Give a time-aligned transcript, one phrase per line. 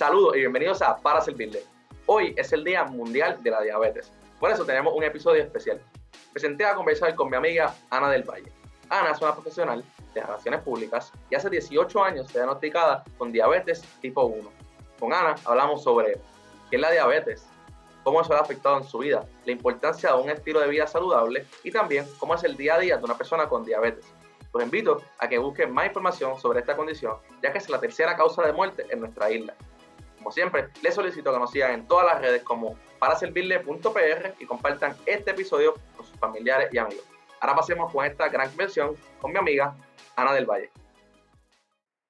[0.00, 1.62] Saludos y bienvenidos a Para Servirle.
[2.06, 4.10] Hoy es el Día Mundial de la Diabetes.
[4.38, 5.78] Por eso tenemos un episodio especial.
[6.32, 8.50] Presenté a conversar con mi amiga Ana del Valle.
[8.88, 9.84] Ana es una profesional
[10.14, 14.50] de relaciones públicas y hace 18 años fue diagnosticada con diabetes tipo 1.
[14.98, 16.14] Con Ana hablamos sobre
[16.70, 17.44] qué es la diabetes,
[18.02, 21.44] cómo eso ha afectado en su vida, la importancia de un estilo de vida saludable
[21.62, 24.06] y también cómo es el día a día de una persona con diabetes.
[24.54, 28.16] Los invito a que busquen más información sobre esta condición, ya que es la tercera
[28.16, 29.54] causa de muerte en nuestra isla.
[30.20, 34.94] Como siempre, les solicito que nos sigan en todas las redes como paraservirle.pr y compartan
[35.06, 37.06] este episodio con sus familiares y amigos.
[37.40, 39.74] Ahora pasemos con esta gran versión con mi amiga
[40.16, 40.70] Ana del Valle.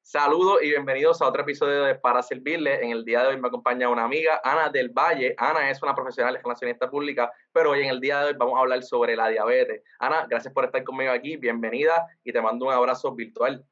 [0.02, 2.84] Saludos y bienvenidos a otro episodio de Para Servirle.
[2.84, 5.36] En el día de hoy me acompaña una amiga, Ana del Valle.
[5.38, 8.62] Ana es una profesional relacionista pública, pero hoy en el día de hoy vamos a
[8.62, 9.84] hablar sobre la diabetes.
[10.00, 13.64] Ana, gracias por estar conmigo aquí, bienvenida y te mando un abrazo virtual.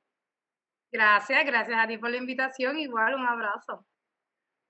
[0.92, 3.84] Gracias, gracias a ti por la invitación, igual un abrazo.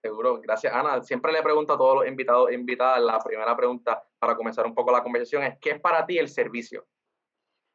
[0.00, 1.02] Seguro, gracias Ana.
[1.02, 4.74] Siempre le pregunto a todos los invitados e invitadas, la primera pregunta para comenzar un
[4.74, 6.86] poco la conversación es, ¿qué es para ti el servicio?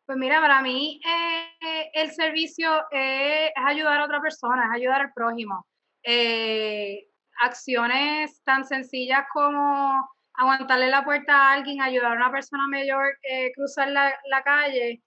[0.05, 5.13] Pues mira, para mí eh, el servicio es ayudar a otra persona, es ayudar al
[5.13, 5.65] prójimo.
[6.01, 7.07] Eh,
[7.41, 13.17] acciones tan sencillas como aguantarle la puerta a alguien, ayudar a una persona mayor a
[13.23, 15.01] eh, cruzar la, la calle,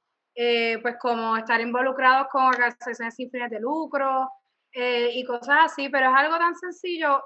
[0.82, 4.30] pues como estar involucrados con organizaciones sin fines de lucro
[4.76, 7.24] y cosas así, pero es algo tan sencillo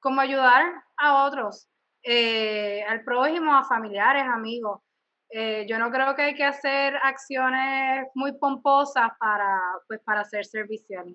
[0.00, 1.68] como ayudar a otros,
[2.04, 4.80] al prójimo, a familiares, amigos.
[5.30, 10.44] Eh, yo no creo que hay que hacer acciones muy pomposas para, pues, para ser
[10.46, 11.14] servicial.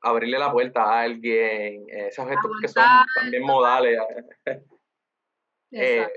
[0.00, 2.84] Abrirle la puerta a alguien, eh, esos gestos que son
[3.16, 3.98] también modales.
[5.72, 6.08] eh,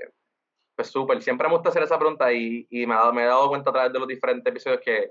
[0.76, 3.72] pues súper, siempre me gusta hacer esa pregunta y, y me, he dado cuenta a
[3.72, 5.10] través de los diferentes episodios que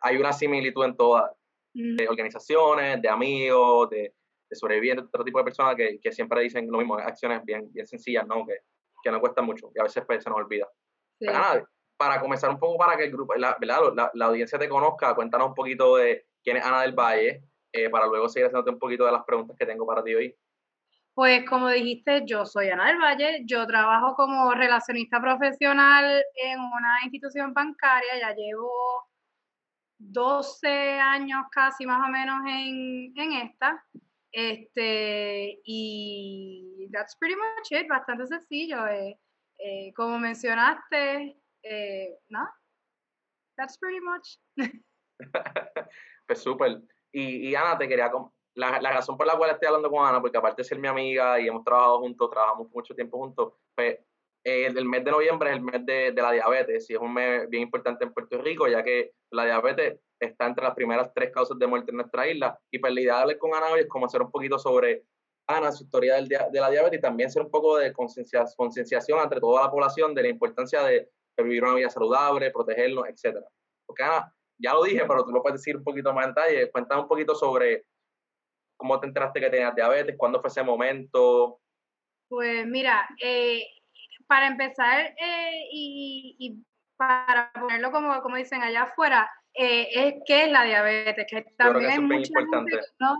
[0.00, 1.32] hay una similitud en todas,
[1.74, 4.14] de organizaciones, de amigos, de,
[4.50, 7.72] de sobrevivientes, de otro tipo de personas que, que, siempre dicen lo mismo, acciones bien,
[7.72, 8.44] bien sencillas, ¿no?
[8.46, 8.58] Que,
[9.02, 10.68] que no cuesta mucho y a veces pues, se nos olvida.
[11.96, 15.48] para comenzar un poco, para que el grupo, la, la, la, audiencia te conozca, cuéntanos
[15.48, 17.42] un poquito de quién es Ana del Valle,
[17.72, 20.36] eh, para luego seguir haciéndote un poquito de las preguntas que tengo para ti hoy.
[21.14, 26.98] Pues como dijiste, yo soy Ana del Valle, yo trabajo como relacionista profesional en una
[27.02, 28.70] institución bancaria, ya llevo
[29.98, 30.68] 12
[31.00, 33.84] años casi más o menos en, en esta.
[34.30, 38.86] Este, y that's pretty much it, bastante sencillo.
[38.86, 39.18] Eh,
[39.58, 42.48] eh, como mencionaste, eh, ¿no?
[43.56, 44.38] That's pretty much.
[46.26, 46.80] pues súper.
[47.12, 48.10] Y, y, Ana, te quería.
[48.54, 50.88] La, la, razón por la cual estoy hablando con Ana, porque aparte de ser mi
[50.88, 53.98] amiga y hemos trabajado juntos, trabajamos mucho tiempo juntos, pues
[54.44, 57.48] el mes de noviembre es el mes de, de, la diabetes y es un mes
[57.48, 61.58] bien importante en Puerto Rico, ya que la diabetes está entre las primeras tres causas
[61.58, 62.58] de muerte en nuestra isla.
[62.70, 65.04] Y pues idea de hablar con Ana hoy es como hacer un poquito sobre
[65.46, 69.40] Ana, su historia del, de la diabetes y también hacer un poco de concienciación entre
[69.40, 73.38] toda la población de la importancia de, vivir una vida saludable, protegernos, etc.
[73.86, 76.70] Porque Ana, ya lo dije, pero tú lo puedes decir un poquito más en detalle.
[76.72, 77.86] Cuéntame un poquito sobre
[78.76, 81.60] cómo te enteraste que tenías diabetes, cuándo fue ese momento.
[82.28, 83.64] Pues mira, eh,
[84.28, 86.64] para empezar eh, y, y,
[86.96, 91.90] para ponerlo como, como dicen allá afuera, eh, es qué es la diabetes, que también
[91.90, 93.16] hay mucha gente no,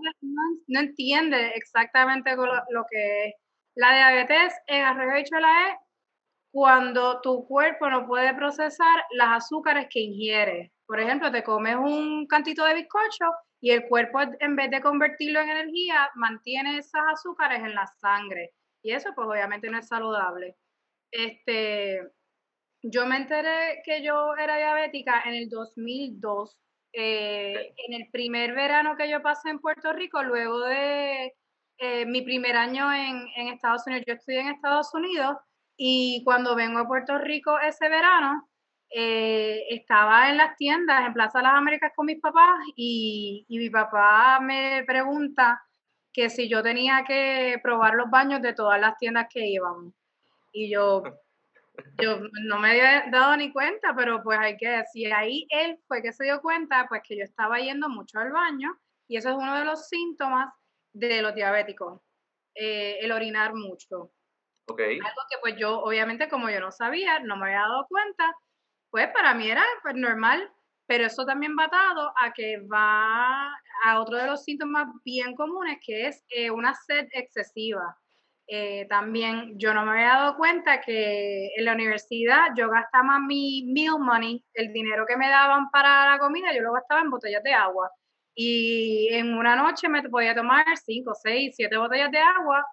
[0.67, 3.35] no, entiende exactamente lo, lo, que es.
[3.77, 5.77] La diabetes en arroyo la es
[6.53, 10.71] cuando tu cuerpo no puede procesar las azúcares que ingieres.
[10.87, 15.41] Por ejemplo, te comes un cantito de bizcocho y el cuerpo en vez de convertirlo
[15.41, 18.55] en energía, mantiene esas azúcares en la sangre.
[18.83, 20.57] Y eso pues obviamente no es saludable.
[21.11, 22.01] Este,
[22.83, 26.57] yo me enteré que yo era diabética en el 2002,
[26.93, 31.35] eh, en el primer verano que yo pasé en Puerto Rico, luego de
[31.79, 34.05] eh, mi primer año en, en, Estados Unidos.
[34.07, 35.37] Yo estudié en Estados Unidos
[35.77, 38.49] y cuando vengo a Puerto Rico ese verano,
[38.91, 43.59] eh, estaba en las tiendas, en Plaza de las Américas con mis papás y, y
[43.59, 45.63] mi papá me pregunta
[46.13, 49.98] que si yo tenía que probar los baños de todas las tiendas que íbamos.
[50.53, 51.03] Y yo,
[52.01, 56.03] yo no me había dado ni cuenta, pero pues hay que decir, ahí él fue
[56.03, 58.79] que se dio cuenta, pues que yo estaba yendo mucho al baño
[59.09, 60.53] y eso es uno de los síntomas
[60.93, 62.01] de los diabéticos,
[62.55, 64.13] eh, el orinar mucho.
[64.67, 64.99] Okay.
[64.99, 68.35] Algo que pues yo, obviamente como yo no sabía, no me había dado cuenta,
[68.91, 70.53] pues para mí era pues normal,
[70.87, 73.49] pero eso también va atado a que va
[73.85, 77.97] a otro de los síntomas bien comunes, que es eh, una sed excesiva.
[78.51, 83.71] Eh, también yo no me había dado cuenta que en la universidad yo gastaba mi
[83.75, 87.43] meal money, el dinero que me daban para la comida, yo lo gastaba en botellas
[87.43, 87.91] de agua.
[88.35, 92.65] Y en una noche me podía tomar 5, 6, 7 botellas de agua.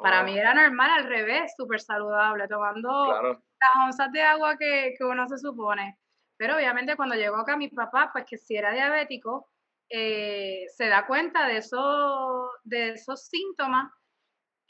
[0.00, 0.24] Para oh.
[0.24, 5.28] mí era normal, al revés, súper saludable, tomando las onzas de agua que, que, uno
[5.28, 5.96] se supone.
[6.36, 9.48] Pero obviamente cuando llegó acá mi papá, pues que si era diabético,
[9.90, 13.92] eh, se da cuenta de, eso, de esos síntomas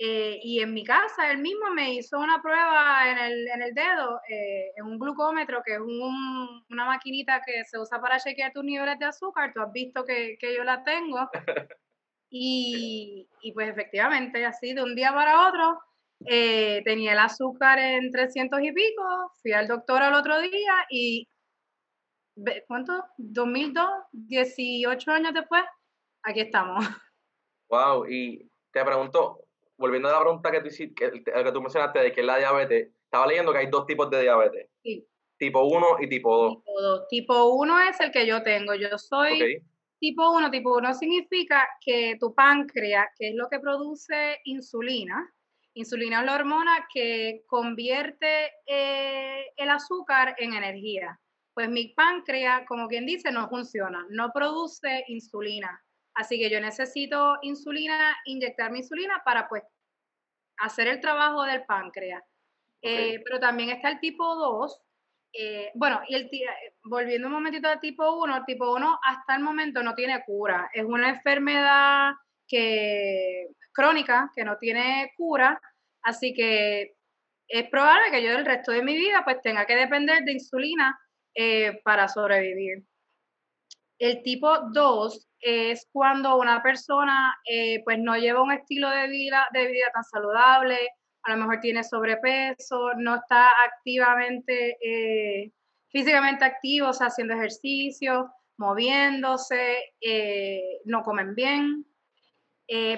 [0.03, 3.75] eh, y en mi casa él mismo me hizo una prueba en el, en el
[3.75, 8.51] dedo, eh, en un glucómetro, que es un, una maquinita que se usa para chequear
[8.51, 9.53] tus niveles de azúcar.
[9.53, 11.29] Tú has visto que, que yo la tengo.
[12.33, 15.81] Y, y, pues efectivamente, así de un día para otro,
[16.27, 19.33] eh, tenía el azúcar en 300 y pico.
[19.43, 21.29] Fui al doctor al otro día y,
[22.69, 23.05] ¿cuánto?
[23.17, 25.65] 2002, 18 años después,
[26.23, 26.85] aquí estamos.
[27.69, 29.50] Wow, y te pregunto,
[29.81, 32.91] volviendo a la pregunta que tú, que, que tú mencionaste de que es la diabetes,
[33.05, 34.69] estaba leyendo que hay dos tipos de diabetes.
[34.83, 35.07] Sí.
[35.39, 36.57] Tipo 1 y tipo 2.
[36.59, 37.09] Tipo 2.
[37.09, 38.75] Tipo 1 es el que yo tengo.
[38.75, 39.65] Yo soy
[39.99, 40.51] tipo 1.
[40.51, 45.35] Tipo 1 significa que tu páncreas, que es lo que produce insulina,
[45.73, 51.19] insulina es la hormona que convierte eh, el azúcar en energía.
[51.55, 55.83] Pues mi páncreas, como quien dice, no funciona, no produce insulina.
[56.21, 59.63] Así que yo necesito insulina, inyectar mi insulina para pues
[60.59, 62.23] hacer el trabajo del páncreas.
[62.83, 64.83] Eh, pero también está el tipo 2.
[65.33, 66.31] Eh, bueno, y el
[66.85, 70.69] volviendo un momentito al tipo 1, el tipo 1 hasta el momento no tiene cura.
[70.75, 72.13] Es una enfermedad
[72.47, 75.59] que, crónica que no tiene cura,
[76.03, 76.97] así que
[77.49, 81.01] es probable que yo el resto de mi vida pues tenga que depender de insulina
[81.35, 82.85] eh, para sobrevivir.
[83.99, 89.47] El tipo 2 es cuando una persona eh, pues no lleva un estilo de vida,
[89.53, 90.77] de vida tan saludable,
[91.23, 95.53] a lo mejor tiene sobrepeso, no está activamente, eh,
[95.91, 101.87] físicamente activo, o sea, haciendo ejercicio, moviéndose, eh, no comen bien.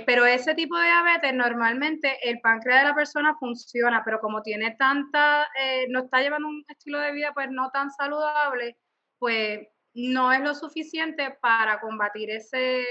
[0.07, 4.77] pero ese tipo de diabetes normalmente el páncreas de la persona funciona, pero como tiene
[4.79, 5.49] tanta,
[5.89, 8.77] no está llevando un estilo de vida pues no tan saludable,
[9.19, 12.85] pues no es lo suficiente para combatir ese,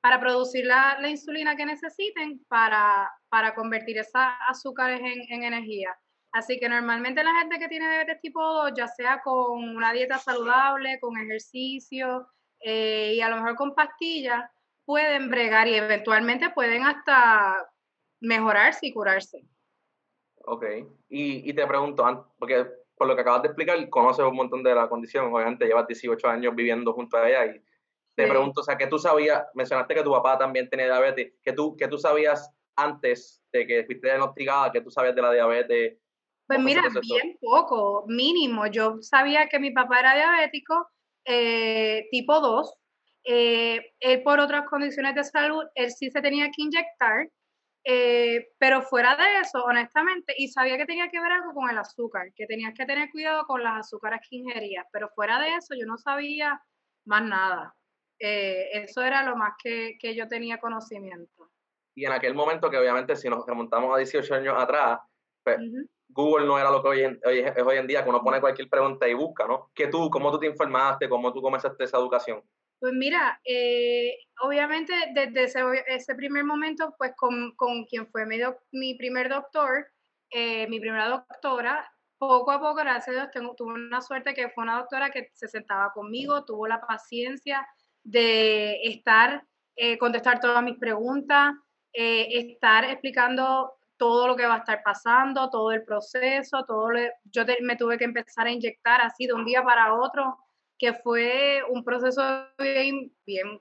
[0.00, 5.96] para producir la, insulina que necesiten para, para convertir esas azúcares en, energía.
[6.32, 10.18] Así que normalmente la gente que tiene diabetes tipo 2, ya sea con una dieta
[10.18, 12.28] saludable, con ejercicio
[12.60, 14.48] eh, y a lo mejor con pastillas,
[14.84, 17.68] pueden bregar y eventualmente pueden hasta
[18.20, 19.44] mejorarse y curarse.
[20.44, 20.64] Ok,
[21.08, 22.66] y, y te pregunto, porque
[23.00, 26.28] por lo que acabas de explicar, conoces un montón de la condición, obviamente llevas 18
[26.28, 27.64] años viviendo junto a ella y
[28.14, 29.42] te pregunto, o sea, ¿qué tú sabías?
[29.54, 33.84] Mencionaste que tu papá también tenía diabetes, ¿qué tú, qué tú sabías antes de que
[33.84, 35.96] fuiste diagnosticada, qué tú sabías de la diabetes?
[36.46, 38.66] Pues mira, bien poco, mínimo.
[38.66, 40.90] Yo sabía que mi papá era diabético,
[41.24, 42.74] eh, tipo 2.
[43.24, 47.30] Eh, él por otras condiciones de salud, él sí se tenía que inyectar,
[47.84, 51.78] eh, pero fuera de eso, honestamente, y sabía que tenía que ver algo con el
[51.78, 55.74] azúcar, que tenías que tener cuidado con las azúcares que ingerías, pero fuera de eso
[55.74, 56.60] yo no sabía
[57.06, 57.74] más nada.
[58.18, 61.50] Eh, eso era lo más que, que, yo tenía conocimiento.
[61.94, 65.00] Y en aquel momento, que obviamente si nos remontamos a 18 años atrás,
[65.42, 65.58] pues,
[66.08, 68.40] Google no era lo que hoy en, hoy, es hoy en día, que uno pone
[68.40, 69.70] cualquier pregunta y busca, ¿no?
[69.74, 71.08] ¿Qué tú, ¿Cómo tú te informaste?
[71.08, 72.42] ¿Cómo tú comenzaste esa educación?
[72.80, 75.44] Pues mira, eh, obviamente desde
[75.86, 77.52] ese, primer momento, pues con,
[77.84, 78.38] quien fue mi,
[78.72, 79.86] mi primer doctor,
[80.30, 84.48] eh, mi primera doctora, poco a poco, gracias a Dios, tengo, tuve una suerte que
[84.48, 87.68] fue una doctora que se sentaba conmigo, tuvo la paciencia
[88.02, 89.44] de estar,
[89.76, 91.52] eh, contestar todas mis preguntas,
[91.92, 96.88] estar explicando todo lo que va a estar pasando, todo el proceso, todo
[97.24, 100.38] yo me tuve que empezar a inyectar así de un día para otro
[100.80, 102.22] que fue un proceso
[102.58, 103.12] bien,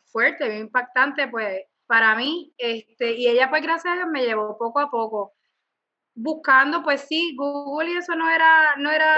[0.06, 4.58] fuerte, bien impactante, pues para mí, este, y ella pues gracias a Dios me llevó
[4.58, 5.34] poco a poco,
[6.16, 9.18] buscando, pues sí, Google y eso no era, no era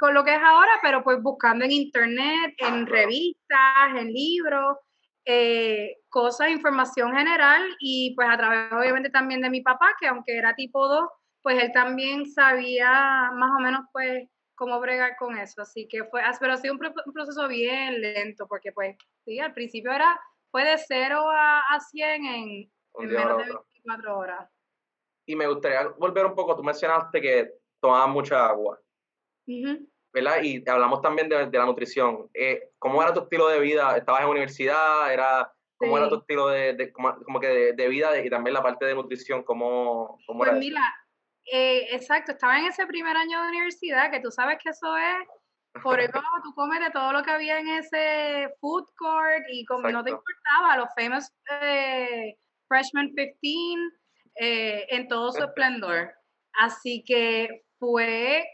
[0.00, 4.78] con lo que es ahora, pero pues buscando en internet, en revistas, en libros,
[5.24, 10.36] eh, cosas, información general y pues a través obviamente también de mi papá, que aunque
[10.36, 11.08] era tipo 2,
[11.42, 14.28] pues él también sabía más o menos pues
[14.58, 15.62] cómo bregar con eso.
[15.62, 16.80] Así que fue, pero ha sido un,
[17.14, 22.24] proceso bien lento, porque pues sí, al principio era, fue de 0 a, a 100
[22.24, 24.50] en, menos de 24 horas.
[25.26, 28.80] Y me gustaría volver un poco, tú mencionaste que tomabas mucha agua,
[30.12, 30.42] ¿verdad?
[30.42, 32.28] Y hablamos también de, la nutrición.
[32.34, 33.96] Eh, ¿Cómo era tu estilo de vida?
[33.96, 35.12] ¿Estabas en universidad?
[35.12, 38.94] ¿Era, ¿Cómo era tu estilo de, como, que de, vida y también la parte de
[38.94, 39.44] nutrición?
[39.44, 40.82] ¿Cómo, cómo pues mira,
[41.52, 45.28] eh, exacto, estaba en ese primer año de universidad, que tú sabes que eso es
[45.82, 49.88] por eso tú comes de todo lo que había en ese food court y como
[49.90, 51.30] no te importaba, los famous
[51.62, 52.36] eh,
[52.66, 53.36] Freshman 15
[54.36, 56.12] eh, en todo su esplendor.
[56.54, 58.44] Así que fue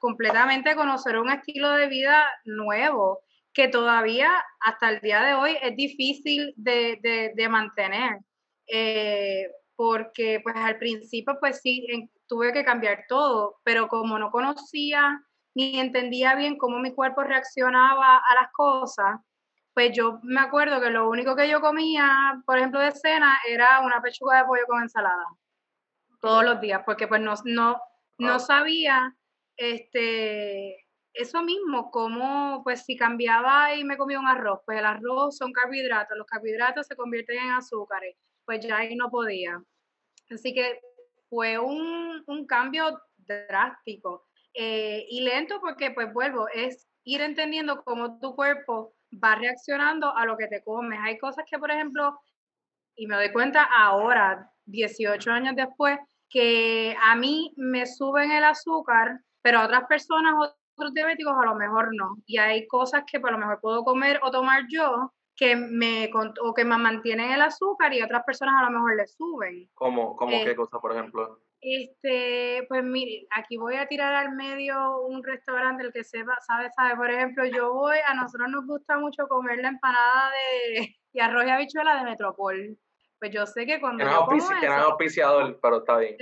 [0.00, 3.20] completamente conocer un estilo de vida nuevo
[3.52, 4.30] que todavía
[4.60, 8.18] hasta el día de hoy es difícil de, mantener.
[8.68, 15.22] Eh, porque pues al principio pues sí, tuve que cambiar todo, pero como no conocía
[15.54, 19.20] ni entendía bien cómo mi cuerpo reaccionaba a las cosas,
[19.72, 23.80] pues yo me acuerdo que lo único que yo comía, por ejemplo, de cena, era
[23.80, 25.26] una pechuga de pollo con ensalada,
[26.20, 27.80] todos los días, porque pues no, no,
[28.18, 29.14] no sabía
[29.56, 35.36] este, eso mismo, como pues si cambiaba y me comía un arroz, pues el arroz
[35.36, 38.16] son carbohidratos, los carbohidratos se convierten en azúcares,
[38.46, 39.60] pues ya ahí no podía.
[40.30, 40.80] Así que
[41.28, 44.26] fue un, un cambio drástico.
[44.54, 50.24] Eh, y lento porque, pues vuelvo, es ir entendiendo cómo tu cuerpo va reaccionando a
[50.24, 50.98] lo que te comes.
[51.02, 52.18] Hay cosas que, por ejemplo,
[52.96, 55.98] y me doy cuenta ahora, 18 años después,
[56.28, 60.34] que a mí me suben el azúcar, pero a otras personas,
[60.76, 62.16] otros diabéticos, a lo mejor no.
[62.26, 66.10] Y hay cosas que por lo mejor puedo comer o tomar yo que me
[66.42, 69.68] o que me mantienen el azúcar y otras personas a lo mejor le suben.
[69.74, 71.40] ¿Cómo, cómo qué eh, cosa, por ejemplo?
[71.60, 76.70] Este, pues mire, aquí voy a tirar al medio un restaurante, el que sepa, sabe,
[76.74, 76.96] sabe.
[76.96, 81.44] Por ejemplo, yo voy, a nosotros nos gusta mucho comer la empanada de, y arroz
[81.46, 82.78] y habichuela de Metropol.
[83.18, 84.04] Pues yo sé que cuando.
[84.04, 84.28] Que no,
[84.62, 86.16] es auspiciador, pero está bien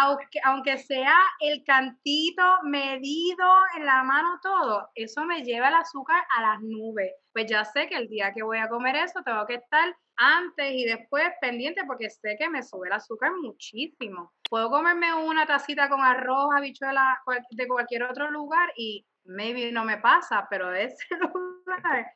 [0.00, 3.46] aunque, aunque sea el cantito medido
[3.76, 7.12] en la mano todo, eso me lleva el azúcar a las nubes.
[7.32, 10.72] Pues ya sé que el día que voy a comer eso tengo que estar antes
[10.72, 14.32] y después pendiente porque sé que me sube el azúcar muchísimo.
[14.48, 17.20] Puedo comerme una tacita con arroz, habichuela
[17.50, 22.06] de cualquier otro lugar y maybe no me pasa, pero de ese lugar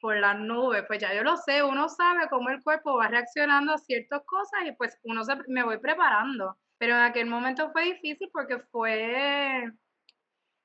[0.00, 3.72] por las nubes, pues ya yo lo sé, uno sabe cómo el cuerpo va reaccionando
[3.72, 6.56] a ciertas cosas y pues uno se, me voy preparando.
[6.78, 9.64] Pero en aquel momento fue difícil porque fue,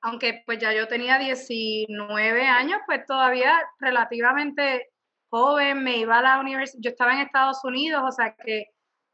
[0.02, 4.90] aunque pues ya yo tenía 19 años, pues todavía relativamente
[5.30, 8.66] joven, me iba a la universidad, yo estaba en Estados Unidos, o sea que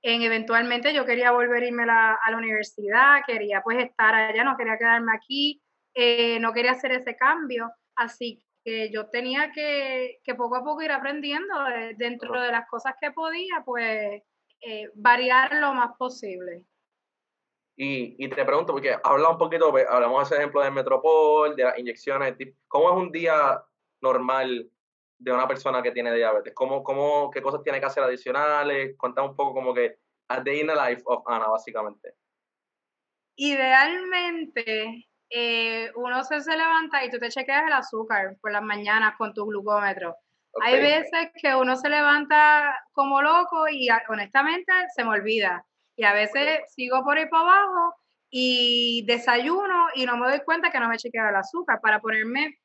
[0.03, 4.57] en, eventualmente yo quería volver a irme a la, universidad, quería pues estar allá, no
[4.57, 5.63] quería quedarme aquí,
[5.95, 10.83] eh, no quería hacer ese cambio, así que yo tenía que, que poco a poco
[10.83, 14.23] ir aprendiendo eh, dentro de las cosas que podía, pues
[14.61, 16.65] eh, variar lo más posible.
[17.81, 21.63] Y, y, te pregunto, porque habla un poquito, hablamos de ese ejemplo del Metropol, de
[21.63, 22.35] las inyecciones,
[22.67, 23.63] ¿cómo es un día
[24.01, 24.69] normal
[25.17, 26.53] de una persona que tiene diabetes?
[26.55, 28.97] ¿Cómo, cómo, ¿Qué cosas tiene que hacer adicionales?
[28.97, 32.15] Cuéntame un poco como que a day in the life of Ana, básicamente.
[33.37, 39.15] Idealmente, eh, uno se, se, levanta y tú te chequeas el azúcar por las mañanas
[39.17, 40.17] con tu glucómetro.
[40.63, 45.65] Hay veces que uno se levanta como loco y honestamente se me olvida
[45.99, 47.97] y a veces sigo por ahí para abajo
[48.31, 51.81] y desayuno y no me doy cuenta que no me chequea el azúcar.
[51.83, 52.57] Para ponerme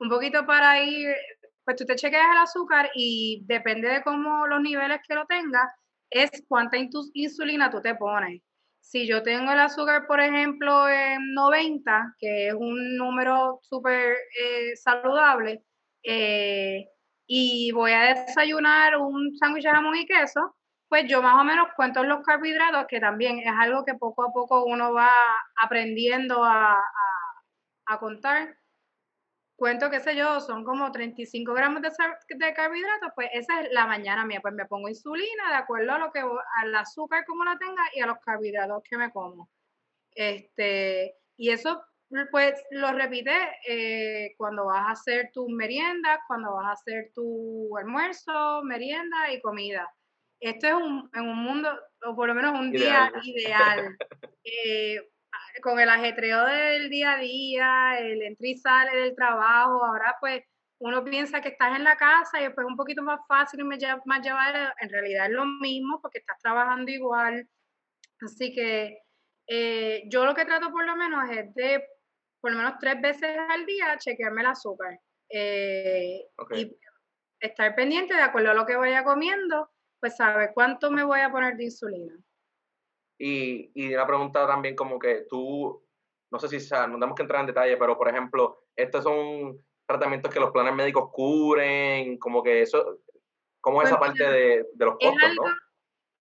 [0.00, 1.14] un poquito para ir,
[1.64, 5.70] pues tú te chequeas el azúcar y depende de cómo los niveles que lo tengas,
[6.10, 6.78] es cuánta
[7.14, 8.42] insulina tú te pones.
[8.80, 14.74] Si yo tengo el azúcar, por ejemplo, en 90, que es un número súper eh,
[14.74, 15.62] saludable,
[16.02, 16.86] eh,
[17.24, 20.56] y voy a desayunar un sándwich de jamón y queso,
[20.90, 24.32] pues yo más o menos cuento los carbohidratos, que también es algo que poco a
[24.32, 25.12] poco uno va
[25.62, 26.76] aprendiendo a,
[28.00, 28.56] contar.
[29.56, 31.90] Cuento, qué sé yo, son como 35 gramos de,
[32.36, 35.98] de, carbohidratos, pues esa es la mañana mía, pues me pongo insulina de acuerdo a
[35.98, 39.48] lo que al azúcar como la tenga y a los carbohidratos que me como.
[40.12, 41.84] Este, y eso
[42.32, 43.32] pues lo repite
[43.68, 49.40] eh, cuando vas a hacer tus meriendas, cuando vas a hacer tu almuerzo, merienda y
[49.40, 49.88] comida
[50.40, 51.70] esto es un, en un mundo,
[52.04, 53.96] o por lo menos un día ideal,
[54.44, 55.10] eh,
[55.62, 60.42] con el ajetreo del día a día, el entra y sale del trabajo, ahora pues
[60.80, 63.64] uno piensa que estás en la casa y después es un poquito más fácil y
[63.64, 67.46] más llevar, en realidad es lo mismo porque estás trabajando igual.
[68.22, 68.98] Así que
[69.46, 71.84] eh, yo lo que trato por lo menos es de
[72.40, 74.98] por lo menos tres veces al día chequearme el azúcar.
[75.28, 76.24] Eh,
[76.56, 76.76] y
[77.38, 79.70] estar pendiente de acuerdo a lo que vaya comiendo
[80.00, 82.14] pues sabe cuánto me voy a poner de insulina.
[83.18, 85.86] Y, y una pregunta también como que tú,
[86.30, 89.62] no sé si sea, no tenemos que entrar en detalle, pero por ejemplo, estos son
[89.86, 93.00] tratamientos que los planes médicos cubren, como que eso,
[93.60, 95.54] ¿cómo es esa pues parte de, los costos, es algo, no?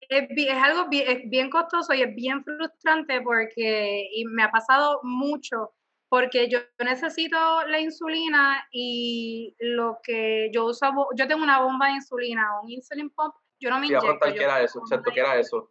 [0.09, 5.00] Es, algo bien, es bien costoso y es bien frustrante porque y me ha pasado
[5.02, 5.75] mucho
[6.09, 11.95] porque yo necesito la insulina y lo que yo uso, yo tengo una bomba de
[11.95, 14.18] insulina, un insulin pump, yo no me inyecto.
[14.20, 14.82] ¿qué era eso?
[15.12, 15.70] ¿qué era eso?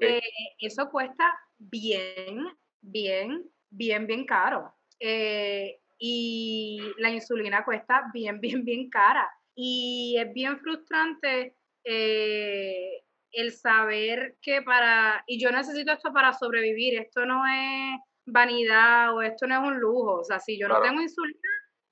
[0.00, 0.20] Eh,
[0.58, 2.46] eso cuesta bien,
[2.80, 4.74] bien, bien, bien caro.
[5.00, 9.28] Eh, y la insulina cuesta bien, bien, bien cara.
[9.54, 16.98] Y es bien frustrante eh, el saber que para, y yo necesito esto para sobrevivir,
[16.98, 20.80] esto no es vanidad o esto no es un lujo, o sea, si yo no
[20.80, 21.38] tengo insulina,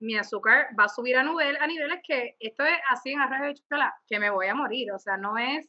[0.01, 3.55] mi azúcar va a subir a, a niveles que esto es así en arroz de
[3.55, 5.69] chocolate, que me voy a morir, o sea, no es,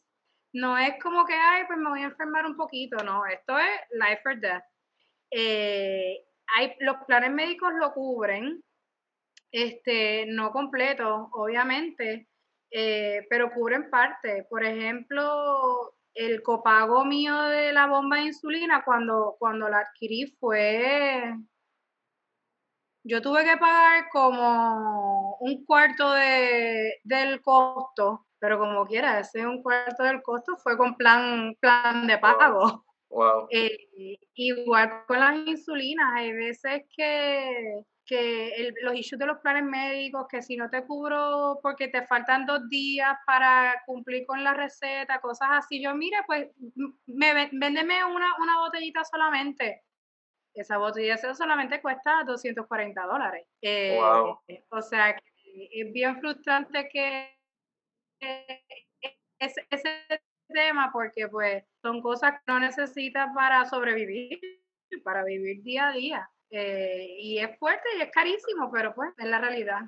[0.52, 3.80] no es como que, ay, pues me voy a enfermar un poquito, no, esto es
[3.92, 4.64] life or death.
[5.30, 6.24] Eh,
[6.56, 8.62] hay, los planes médicos lo cubren,
[9.50, 12.28] este, no completo, obviamente,
[12.70, 14.46] eh, pero cubren parte.
[14.48, 21.34] Por ejemplo, el copago mío de la bomba de insulina cuando, cuando la adquirí fue,
[23.04, 29.62] yo tuve que pagar como un cuarto de, del costo, pero como quiera, ese un
[29.62, 32.84] cuarto del costo fue con plan, plan de pago.
[33.10, 33.48] Wow.
[33.50, 40.26] Eh, igual con las insulinas, hay veces que que los issues de los planes médicos,
[40.30, 45.20] que si no te cubro porque te faltan dos días para cumplir con la receta,
[45.20, 45.82] cosas así.
[45.82, 46.48] Yo, mire, pues,
[47.06, 49.82] me, véndeme una, una botellita solamente.
[50.60, 53.46] Esa botella solamente cuesta 240 dólares.
[53.62, 57.38] Eh, o sea, es bien frustrante que
[59.38, 64.40] ese, ese tema, porque pues son cosas que no necesitas para sobrevivir,
[65.04, 66.30] para vivir día a día.
[66.50, 69.82] Eh, y es fuerte y es carísimo, pero pues es la realidad.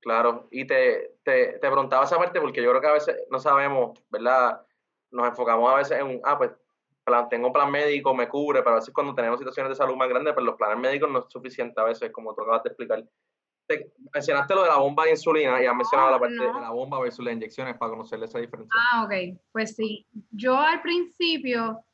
[0.00, 3.38] Claro, y te, te, te preguntaba esa parte porque yo creo que a veces no
[3.38, 4.66] sabemos, ¿verdad?
[5.12, 6.50] Nos enfocamos a veces en un, ah, pues
[7.04, 10.08] plan, tengo plan médico, me cubre, pero a veces cuando tenemos situaciones de salud más
[10.08, 13.04] grandes, pues los planes médicos no es suficiente a veces, como tú acabas de explicar.
[13.66, 16.70] Te, mencionaste lo de la bomba de insulina y has mencionado la parte de la
[16.70, 18.72] bomba versus las inyecciones para conocerle esa diferencia.
[18.92, 19.38] Ah, ok.
[19.52, 20.06] Pues sí.
[20.30, 21.84] Yo al principio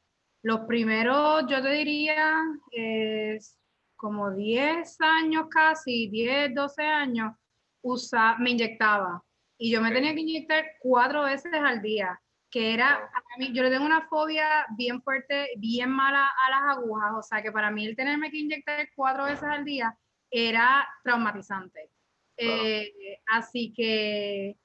[0.42, 3.58] los primeros, yo te diría, es
[3.96, 7.34] como 10 años casi, 10, 12 años,
[7.82, 9.22] usa, me inyectaba.
[9.58, 13.62] Y yo me tenía que inyectar cuatro veces al día, que era, a mí, yo
[13.62, 17.70] le tengo una fobia bien fuerte, bien mala a las agujas, o sea que para
[17.70, 19.96] mí el tenerme que inyectar cuatro veces al día
[20.30, 21.90] era traumatizante.
[22.36, 24.56] Eh, así que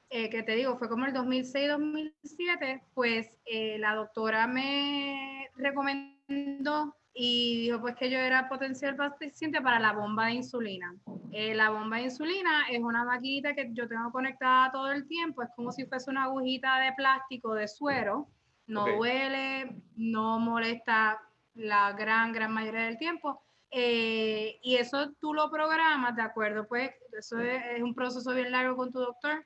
[0.10, 7.62] eh, que te digo, fue como el 2006-2007, pues eh, la doctora me recomendó y
[7.62, 10.96] dijo pues que yo era potencial paciente para la bomba de insulina.
[11.32, 15.44] Eh, la bomba de insulina es una maquinita que yo tengo conectada todo el tiempo,
[15.44, 18.30] es como si fuese una agujita de plástico de suero,
[18.68, 21.20] no duele, no molesta
[21.56, 26.68] la gran, gran mayoría del tiempo eh, y eso tú lo programas, ¿de acuerdo?
[26.68, 29.46] Pues eso es, un proceso bien largo con tu doctor,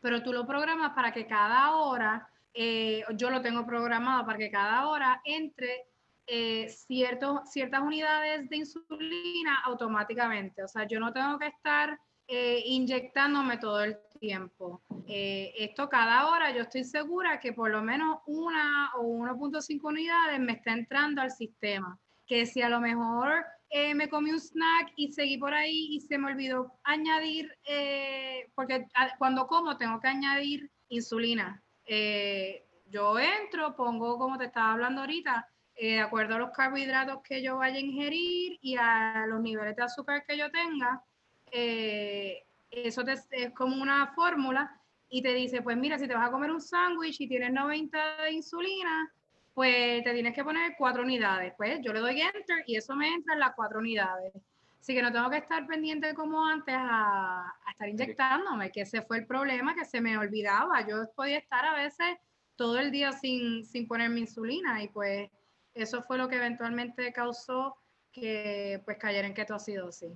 [0.00, 4.50] pero tú lo programas para que cada hora, eh, yo lo tengo programado para que
[4.50, 5.84] cada hora entre
[6.26, 10.62] eh, ciertas unidades de insulina automáticamente.
[10.62, 14.82] O sea, yo no tengo que estar inyectándome todo el tiempo.
[15.06, 20.54] esto cada hora yo estoy segura que por lo menos una o 1.5 unidades me
[20.54, 21.96] está entrando al sistema.
[22.26, 26.00] Que si a lo mejor eh, me comí un snack y seguí por ahí y
[26.00, 28.86] se me olvidó añadir, eh, porque
[29.18, 31.62] cuando como tengo que añadir insulina.
[31.84, 37.42] Eh, yo entro, pongo como te estaba hablando ahorita, de acuerdo a los carbohidratos que
[37.42, 41.02] yo vaya a ingerir y a los niveles de azúcar que yo tenga,
[41.50, 46.50] eso es como una fórmula y te dice, pues mira, si te vas a comer
[46.50, 49.12] un sándwich y tienes 90 de insulina,
[49.54, 51.54] pues te tienes que poner cuatro unidades.
[51.56, 54.32] Pues yo le doy enter y eso me entra en las cuatro unidades.
[54.80, 59.18] Así que no tengo que estar pendiente como antes a, estar inyectándome, que ese fue
[59.18, 60.86] el problema, que se me olvidaba.
[60.86, 62.18] Yo podía estar a veces
[62.56, 65.30] todo el día sin, sin ponerme insulina y pues
[65.76, 67.76] eso fue lo que eventualmente causó
[68.12, 70.12] que pues cayera en ketoacidosis.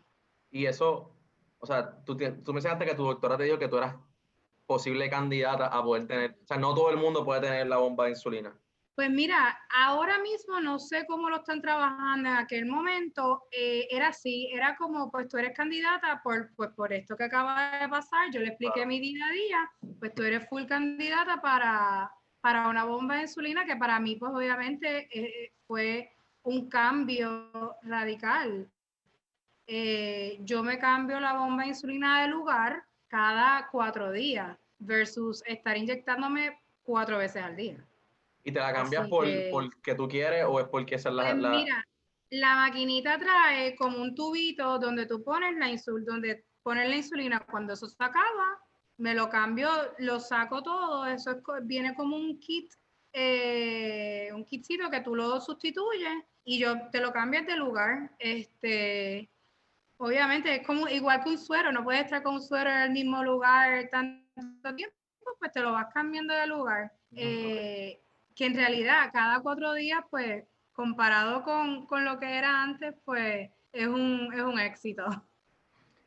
[0.51, 1.15] Y eso,
[1.59, 3.95] o sea, tú, tú mencionaste que tu doctora te dijo que tú eras
[4.67, 8.05] posible candidata a poder tener, o sea, no todo el mundo puede tener la bomba
[8.05, 8.57] de insulina.
[8.95, 12.29] Pues mira, ahora mismo no sé cómo lo están trabajando.
[12.29, 16.93] En aquel momento eh, era así, era como, pues tú eres candidata por, pues, por
[16.93, 18.31] esto que acaba de pasar.
[18.31, 22.85] Yo le expliqué mi día a día, pues tú eres full candidata para, para una
[22.85, 28.69] bomba de insulina que para mí, pues obviamente eh, fue un cambio radical.
[29.67, 35.77] Eh, yo me cambio la bomba de insulina de lugar cada cuatro días versus estar
[35.77, 37.85] inyectándome cuatro veces al día.
[38.43, 41.37] ¿Y te la cambias por, porque tú quieres o es porque esa es la, pues
[41.37, 41.87] Mira,
[42.31, 47.41] la maquinita trae como un tubito donde tú pones la insulina, donde pones la insulina.
[47.41, 48.59] Cuando eso se acaba,
[49.01, 51.07] me lo cambio, lo saco todo.
[51.07, 52.71] Eso viene como un kit,
[53.13, 58.11] eh, un kitcito que tú lo sustituyes y yo te lo cambias de lugar.
[58.19, 59.31] Este,
[59.97, 62.91] obviamente es como igual que un suero, no puedes estar con un suero en el
[62.91, 64.95] mismo lugar tanto tiempo,
[65.39, 66.93] pues te lo vas cambiando de lugar.
[67.13, 68.03] Eh,
[68.37, 73.87] que en realidad cada cuatro días, pues comparado con, lo que era antes, pues es
[73.87, 75.05] un, es un éxito.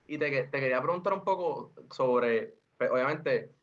[0.05, 3.53] Y te, te quería preguntar un poco sobre, pues, obviamente,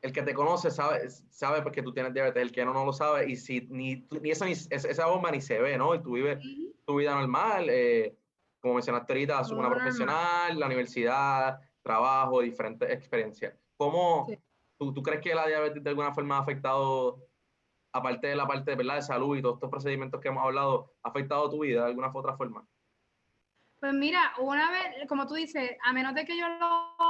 [0.00, 2.92] el que te conoce sabe, sabe porque tú tienes diabetes, el que no, no lo
[2.92, 5.94] sabe, y si ni, ni, esa, esa bomba ni se ve, ¿no?
[5.94, 6.38] Y tú vives
[6.84, 8.16] tu vida normal, eh,
[8.60, 13.54] como mencionaste ahorita, una profesional, la universidad, trabajo, diferentes experiencias.
[13.76, 14.26] ¿Cómo
[14.78, 17.26] tú, tú, crees que la diabetes de alguna forma ha afectado,
[17.92, 18.96] aparte de la parte de, ¿verdad?
[18.96, 22.12] de salud y todos estos procedimientos que hemos hablado, ha afectado tu vida de alguna
[22.12, 22.66] u otra forma?
[23.86, 27.00] Pues mira, una vez, como tú dices, a menos de que yo lo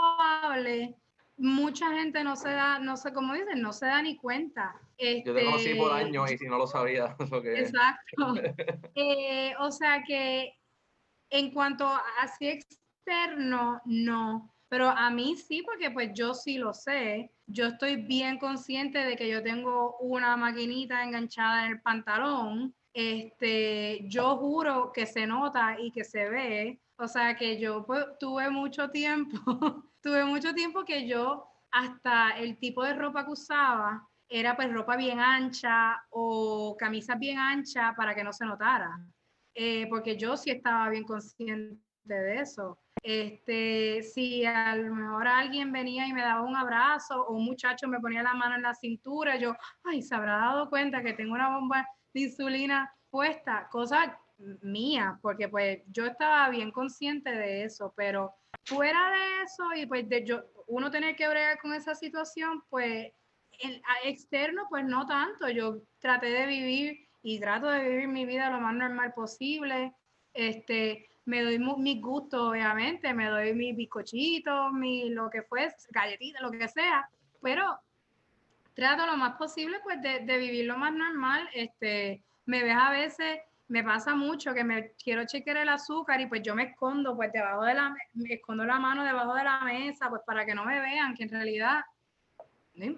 [0.42, 0.94] hable,
[1.38, 4.78] mucha gente no se da, no sé cómo dicen, no se da ni cuenta.
[4.98, 7.16] yo te conocí por este, años y si no lo sabía.
[7.56, 8.34] Exacto.
[8.94, 10.52] Eh, o sea que
[11.30, 14.54] en cuanto a así externo, no.
[14.68, 17.32] Pero a mí sí, porque pues yo sí lo sé.
[17.46, 22.74] Yo estoy bien consciente de que yo tengo una maquinita enganchada en el pantalón.
[22.98, 26.80] Este, yo juro que se nota y que se ve.
[26.96, 29.36] O sea que yo pues, tuve mucho tiempo,
[30.02, 34.96] tuve mucho tiempo que yo hasta el tipo de ropa que usaba era pues ropa
[34.96, 38.98] bien ancha o camisas bien ancha para que no se notara.
[39.54, 42.78] Eh, porque yo sí estaba bien consciente de eso.
[43.02, 47.88] Este, si a lo mejor alguien venía y me daba un abrazo o un muchacho
[47.88, 49.54] me ponía la mano en la cintura, yo,
[49.84, 51.86] ay, se habrá dado cuenta que tengo una bomba
[52.20, 54.18] insulina puesta, cosa
[54.62, 60.08] mía, porque pues yo estaba bien consciente de eso, pero fuera de eso y pues
[60.08, 63.12] de yo, uno tener que bregar con esa situación, pues
[63.60, 68.50] el, externo pues no tanto, yo traté de vivir y trato de vivir mi vida
[68.50, 69.94] lo más normal posible.
[70.32, 76.42] Este, me doy mis gustos, obviamente, me doy mis bizcochitos, mi, lo que fuese, galletitas,
[76.42, 77.08] lo que sea,
[77.42, 77.64] pero
[78.76, 81.48] trato lo más posible pues de, de, vivir lo más normal.
[81.54, 86.26] Este, me ves a veces, me pasa mucho que me quiero chequear el azúcar y
[86.26, 89.60] pues yo me escondo pues debajo de la, me escondo la mano debajo de la
[89.62, 91.80] mesa pues para que no me vean, que en realidad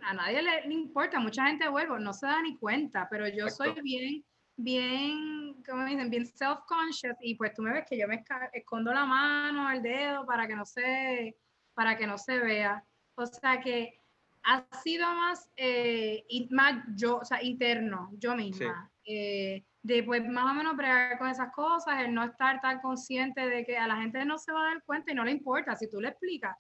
[0.03, 3.73] a nadie le, importa, mucha gente vuelve, no se da ni cuenta, pero yo soy
[3.81, 4.25] bien,
[4.57, 9.05] bien, como dicen, bien self-conscious y pues tú me ves que yo me escondo la
[9.05, 11.37] mano, el dedo para que no se,
[11.75, 12.85] para que no se vea.
[13.14, 14.01] O sea que
[14.44, 18.90] ha sido más, eh, más yo, o sea, interno, yo misma.
[19.05, 23.48] Eh, de pues más o menos bregar con esas cosas, el no estar tan consciente
[23.48, 25.77] de que a la gente no se va a dar cuenta y no le importa.
[25.77, 26.57] Si tú le explicas,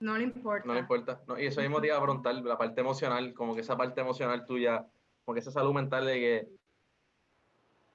[0.00, 0.66] no le importa.
[0.66, 1.22] No le importa.
[1.38, 4.44] y eso mismo te iba a preguntar, la parte emocional, como que esa parte emocional
[4.44, 4.84] tuya,
[5.24, 6.48] como que esa salud mental de que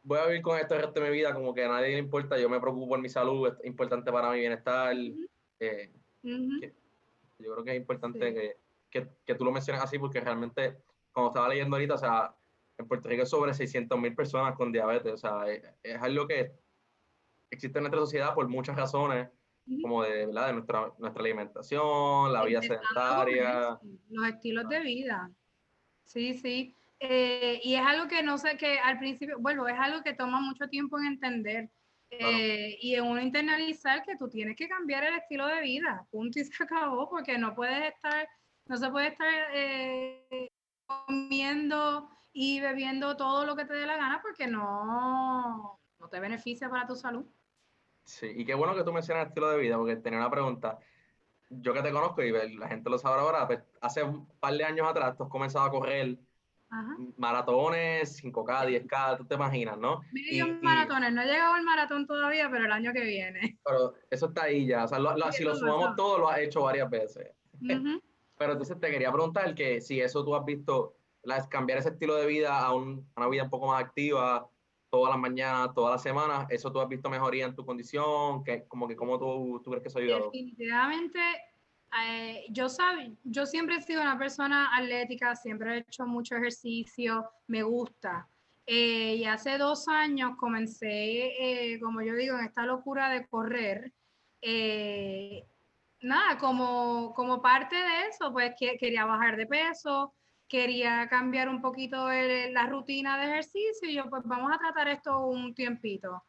[0.03, 1.97] voy a vivir con esto el resto de mi vida, como que a nadie le
[1.97, 4.95] importa, yo me preocupo por mi salud, es importante para mi bienestar.
[5.59, 5.91] Eh,
[6.23, 8.57] yo creo que es importante que,
[8.89, 12.35] que, tú lo menciones así, porque realmente, como estaba leyendo ahorita, o sea,
[12.77, 16.27] en Puerto Rico hay sobre 600 mil personas con diabetes, o sea, es, es algo
[16.27, 16.51] que
[17.49, 19.29] existe en nuestra sociedad por muchas razones
[19.81, 20.47] como de, ¿verdad?
[20.47, 23.79] de nuestra, nuestra alimentación, la vida sedentaria.
[24.09, 25.29] Los estilos de vida.
[26.03, 26.75] Sí, sí.
[26.99, 30.39] Eh, y es algo que no sé, que al principio, bueno, es algo que toma
[30.39, 31.69] mucho tiempo en entender.
[32.09, 36.39] Eh, y en uno internalizar que tú tienes que cambiar el estilo de vida, punto
[36.39, 38.29] y se acabó, porque no puedes estar,
[38.67, 40.49] no se puede estar eh,
[40.85, 46.69] comiendo y bebiendo todo lo que te dé la gana porque no, no te beneficia
[46.69, 47.25] para tu salud.
[48.05, 50.77] Sí, y qué bueno que tú mencionas el estilo de vida, porque tenía una pregunta.
[51.49, 54.63] Yo que te conozco y la gente lo sabe ahora, pues, hace un par de
[54.63, 56.17] años atrás tú has comenzado a correr
[57.17, 60.01] maratones, 5K, 10K, tú te imaginas, ¿no?
[60.11, 63.57] Medio maratones, no he llegado al maratón todavía, pero el año que viene.
[63.63, 66.89] Pero eso está ahí ya, o sea, si lo sumamos todo, lo has hecho varias
[66.89, 67.31] veces.
[68.37, 70.95] Pero entonces te quería preguntar que si eso tú has visto,
[71.49, 74.49] cambiar ese estilo de vida a, una vida un poco más activa,
[74.89, 78.43] todas las mañanas, todas las semanas, ¿eso tú has visto mejoría en tu condición?
[78.43, 80.31] que como que ¿Cómo tú, tú crees que eso ha ayudado?
[80.31, 81.19] Definitivamente
[82.05, 87.29] eh, yo, sabe, yo siempre he sido una persona atlética, siempre he hecho mucho ejercicio,
[87.47, 88.27] me gusta.
[88.65, 93.93] Eh, y hace dos años comencé, eh, como yo digo, en esta locura de correr.
[96.07, 100.13] Nada, como, como parte de eso, pues que, quería bajar de peso,
[100.47, 105.25] quería cambiar un poquito la rutina de ejercicio y yo pues vamos a tratar esto
[105.27, 106.23] un tiempito.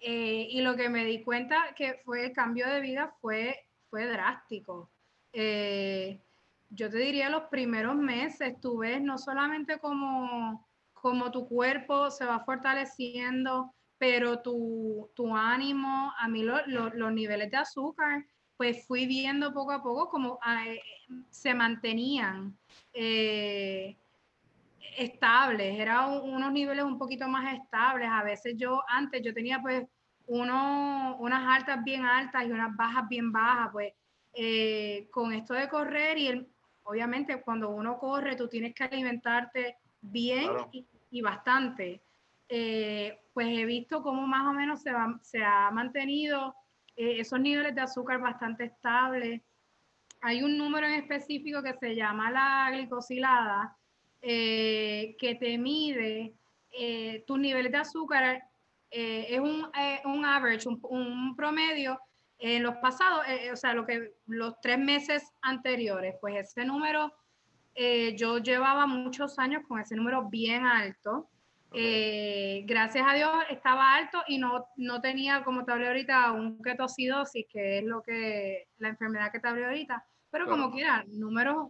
[0.00, 4.90] y lo que me di cuenta que fue el cambio de vida fue, fue drástico.
[5.32, 6.20] Eh,
[6.70, 12.24] yo te diría los primeros meses, tú ves no solamente como, como tu cuerpo se
[12.24, 18.24] va fortaleciendo, pero tu, ánimo, a mí los niveles de azúcar,
[18.56, 20.80] pues fui viendo poco a poco como eh,
[21.30, 22.56] se mantenían
[22.92, 23.96] eh,
[24.96, 28.08] estables, eran unos niveles un poquito más estables.
[28.10, 29.84] A veces yo antes yo tenía pues
[30.26, 33.92] uno, unas altas bien altas y unas bajas bien bajas, pues
[34.34, 36.46] eh, con esto de correr y
[36.84, 40.50] obviamente cuando uno corre tú tienes que alimentarte bien
[41.10, 42.02] y, bastante.
[42.48, 46.54] Eh, pues he visto cómo más o menos se, se ha mantenido
[46.96, 49.42] eh, esos niveles de azúcar bastante estables.
[50.20, 53.76] Hay un número en específico que se llama la glicosilada,
[54.20, 56.32] que te mide
[57.26, 58.42] tus niveles de azúcar.
[58.90, 59.70] es un,
[60.06, 62.00] un average, un, un promedio
[62.38, 66.64] en los pasados, eh, eh, o sea, lo que, los tres meses anteriores, pues ese
[66.64, 67.12] número,
[67.74, 71.30] eh, yo llevaba muchos años con ese número bien alto.
[71.74, 77.46] Gracias a Dios estaba alto y no, no tenía, como te hablé ahorita, un ketocidosis,
[77.48, 80.04] que es lo que, la enfermedad que te hablé ahorita.
[80.30, 81.68] Pero como quiera, números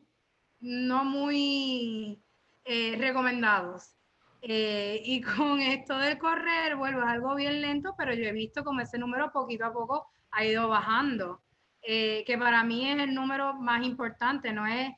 [0.61, 2.23] no muy
[2.65, 3.97] recomendados.
[4.43, 8.81] y con esto del correr, vuelvo, es algo bien lento, pero yo he visto como
[8.81, 11.43] ese número poquito a poco ha ido bajando,
[11.83, 14.91] eh, que para mí es el número más importante, no es,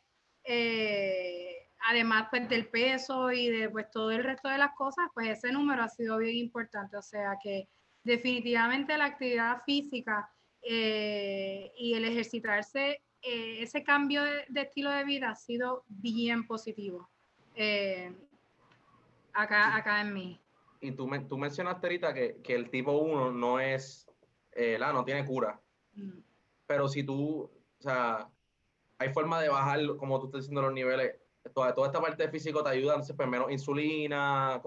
[0.44, 1.55] eh,
[1.88, 5.52] además pues, del peso y de pues, todo el resto de las cosas, pues ese
[5.52, 7.68] número ha sido bien importante, o sea que
[8.04, 10.30] definitivamente la actividad física
[10.62, 17.10] eh, y el ejercitarse, ese cambio de, estilo de vida ha sido bien positivo
[19.32, 20.40] acá, acá en mí.
[20.80, 24.06] Y tú, me, tú mencionaste ahorita que, que el tipo 1 no es
[24.56, 25.60] eh, la no tiene cura.
[25.94, 26.18] Mm.
[26.66, 28.28] Pero si tú, o sea,
[28.98, 31.16] hay forma de bajar, como tú estás diciendo, los niveles.
[31.54, 34.60] Toda, toda esta parte de físico te ayuda, entonces, pues menos insulina.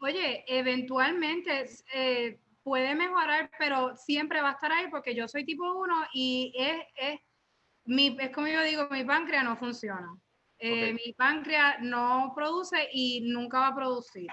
[0.00, 5.64] Oye, eventualmente eh, puede mejorar, pero siempre va a estar ahí porque yo soy tipo
[5.72, 7.20] 1 y es, es,
[7.84, 10.16] mi, es como yo digo, mi páncreas no funciona.
[10.58, 14.28] Eh, mi páncreas no produce y nunca va a producir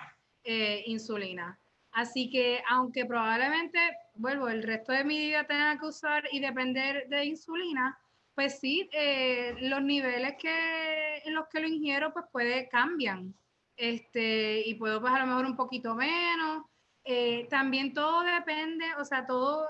[0.85, 1.59] insulina.
[1.91, 3.79] Así que aunque probablemente,
[4.15, 7.99] vuelvo, el resto de mi vida tenga que usar y depender de insulina,
[8.35, 13.33] pues sí, eh, los niveles que, en los que lo ingiero, pues puede cambian.
[13.77, 16.65] Este, y puedo pues a lo mejor un poquito menos.
[17.03, 19.67] Eh, también todo depende, o sea, todo,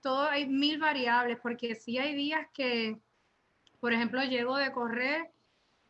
[0.00, 2.98] todo hay mil variables, porque sí hay días que,
[3.80, 5.32] por ejemplo, llego de correr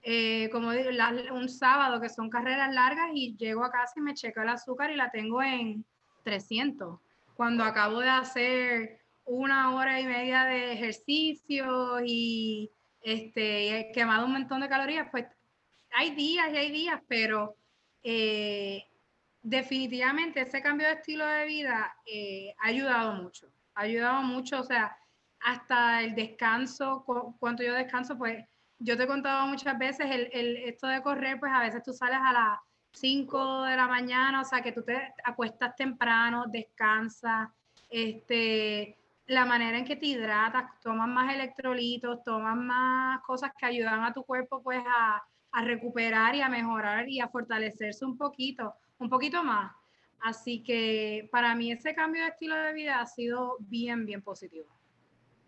[0.05, 0.91] eh, como digo,
[1.33, 4.91] un sábado que son carreras largas y llego a casa y me checo el azúcar
[4.91, 5.85] y la tengo en
[6.25, 6.99] 300.
[7.35, 12.71] Cuando acabo de hacer una hora y media de ejercicio y
[13.03, 15.27] este, he quemado un montón de calorías, pues
[15.95, 17.57] hay días y hay días, pero
[18.03, 18.85] eh,
[19.43, 23.49] definitivamente ese cambio de estilo de vida eh, ha ayudado mucho.
[23.75, 24.97] Ha ayudado mucho, o sea,
[25.41, 27.05] hasta el descanso,
[27.39, 28.45] cuánto yo descanso, pues
[28.79, 32.19] yo te he contado muchas veces, el, esto de correr, pues a veces tú sales
[32.23, 32.59] a las
[32.93, 37.49] 5 de la mañana, o sea que tú te acuestas temprano, descansas,
[37.91, 44.03] este, la manera en que te hidratas, tomas más electrolitos, tomas más cosas que ayudan
[44.03, 48.75] a tu cuerpo pues a, a recuperar y a mejorar y a fortalecerse un poquito,
[48.99, 49.73] un poquito más.
[50.21, 54.69] Así que para mí ese cambio de estilo de vida ha sido bien, bien positivo.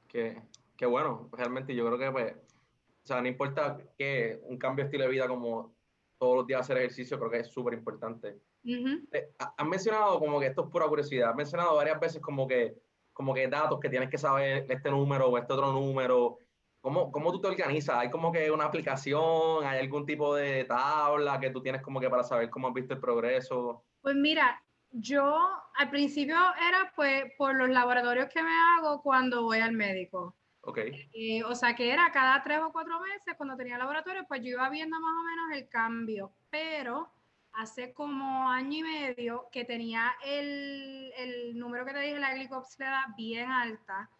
[0.09, 0.43] Qué,
[0.77, 4.89] qué bueno, realmente yo creo que pues, o sea, no importa que un cambio de
[4.89, 5.75] estilo de vida como
[6.19, 8.39] todos los días hacer ejercicio, creo que es súper importante.
[8.65, 12.75] Eh, han mencionado como que esto es pura curiosidad, han mencionado varias veces como que,
[13.15, 16.39] como que datos que tienes que saber este número o este otro número.
[16.81, 17.97] ¿Cómo, ¿Cómo tú te organizas?
[17.97, 19.65] ¿Hay como que una aplicación?
[19.65, 22.93] ¿Hay algún tipo de tabla que tú tienes como que para saber cómo has visto
[22.93, 23.85] el progreso?
[24.03, 25.39] Pues mira, yo
[25.77, 30.37] al principio era pues por los laboratorios que me hago cuando voy al médico.
[30.61, 30.79] Ok.
[31.13, 34.51] Eh, o sea que era cada tres o cuatro meses cuando tenía laboratorio, pues yo
[34.51, 36.33] iba viendo más o menos el cambio.
[36.51, 37.13] Pero
[37.57, 43.15] hace como año y medio que tenía el, el número que te dije, la glicopsilada
[43.17, 44.11] bien alta.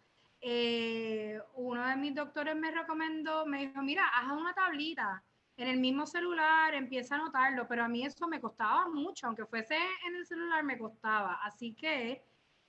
[0.41, 5.23] Eh, uno de mis doctores me recomendó, me dijo, mira, haz una tablita
[5.57, 9.45] en el mismo celular, empieza a anotarlo, pero a mí eso me costaba mucho, aunque
[9.45, 11.39] fuese en el celular me costaba.
[11.43, 12.23] Así que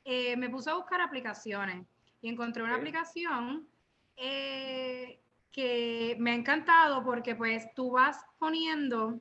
[0.05, 1.87] eh, me puse a buscar aplicaciones
[2.23, 3.69] y encontré una aplicación
[4.17, 9.21] eh, que me ha encantado porque pues tú vas poniendo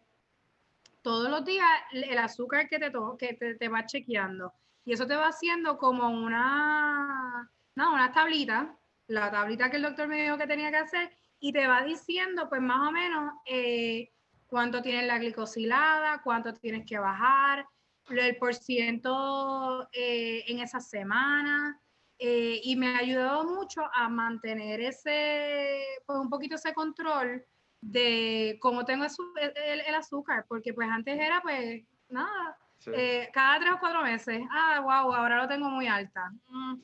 [1.05, 4.51] todos los días el azúcar que te, que te, te va chequeando
[4.83, 10.07] y eso te va haciendo como una, no, una tablita, la tablita que el doctor
[10.07, 14.13] me dijo que tenía que hacer y te va diciendo pues más o menos eh,
[14.47, 17.67] cuánto tienes la glicosilada, cuánto tienes que bajar,
[18.09, 21.79] el por ciento eh, en esa semana.
[22.17, 27.45] Eh, y me ha ayudado mucho a mantener ese, pues un poquito ese control
[27.91, 32.57] de cómo tengo el, azúcar, porque pues antes era pues nada,
[33.33, 36.31] cada tres o cuatro meses, ah, wow, ahora lo tengo muy alta.
[36.47, 36.75] Mm,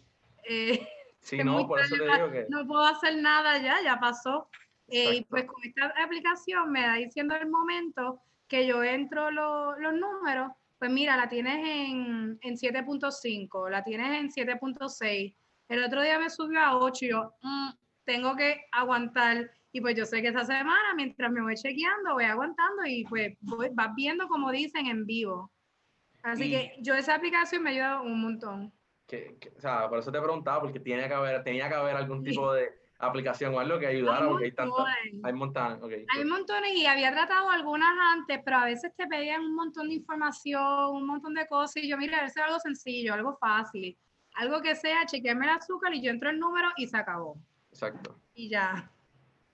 [1.22, 2.48] Sí, no, por eso te digo que...
[2.50, 4.50] No puedo hacer nada ya, ya pasó.
[4.88, 9.94] Eh, y pues con esta aplicación me da diciendo el momento que yo entro los
[9.94, 15.36] números, pues mira, la tienes en, en 7.5, la tienes en 7.6.
[15.70, 17.70] El otro día me subió a 8 y yo, mm,
[18.04, 19.52] tengo que aguantar.
[19.72, 23.38] Y pues yo sé que esa semana, mientras me voy chequeando, voy aguantando y pues
[23.42, 25.52] voy, vas viendo como dicen en vivo.
[26.24, 28.74] Así que yo esa aplicación me ha ayudado un montón
[29.58, 32.54] o sea, por eso te preguntaba, porque tiene que haber, tenía que haber algún tipo
[32.54, 34.86] de aplicación o algo que ayudara, porque hay tantas,
[35.24, 35.82] hay montones.
[35.82, 39.90] Okay, hay montones y había tratado algunas antes, pero a veces te pedían un montón
[39.90, 43.98] de información, un montón de cosas, y yo, mira, eso es algo sencillo, algo fácil,
[44.36, 47.38] algo que sea, chequearme el azúcar y yo entro el número y se acabó.
[47.72, 48.18] Exacto.
[48.34, 48.90] Y ya.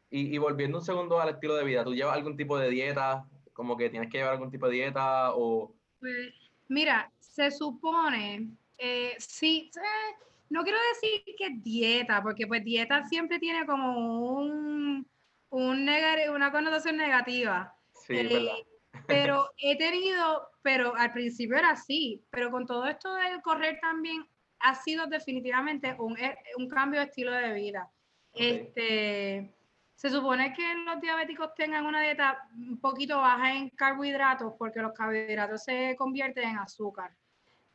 [0.10, 3.26] Y, y volviendo un segundo al estilo de vida, ¿tú llevas algún tipo de dieta?
[3.54, 5.74] Como que tienes que llevar algún tipo de dieta o...
[6.00, 6.34] Pues,
[6.68, 10.16] mira, se supone eh, sí, eh,
[10.50, 15.08] no quiero decir que dieta, porque pues dieta siempre tiene como un,
[15.50, 15.90] un
[16.30, 17.76] una connotación negativa.
[18.06, 18.52] Sí, eh,
[19.08, 24.26] pero he tenido, pero al principio era así, pero con todo esto del correr también
[24.60, 27.92] ha sido definitivamente un, eh, un cambio de estilo de vida.
[28.34, 29.56] Este,
[29.98, 34.94] se supone que los diabéticos tengan una dieta un poquito baja en carbohidratos porque los
[34.94, 37.12] carbohidratos se convierten en azúcar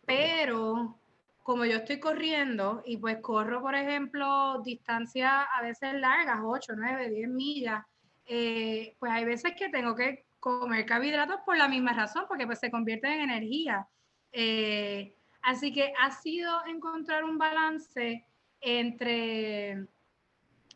[0.07, 0.99] pero
[1.43, 7.11] como yo estoy corriendo y pues corro, por ejemplo, distancias a veces largas, 8, 9,
[7.11, 7.85] 10 millas,
[8.27, 12.61] eh, pues hay veces que tengo que comer carbohidratos por la misma razón, porque pues
[12.61, 13.87] se convierten en energía.
[14.33, 18.25] Eh, así que ha sido encontrar un balance
[18.61, 19.87] entre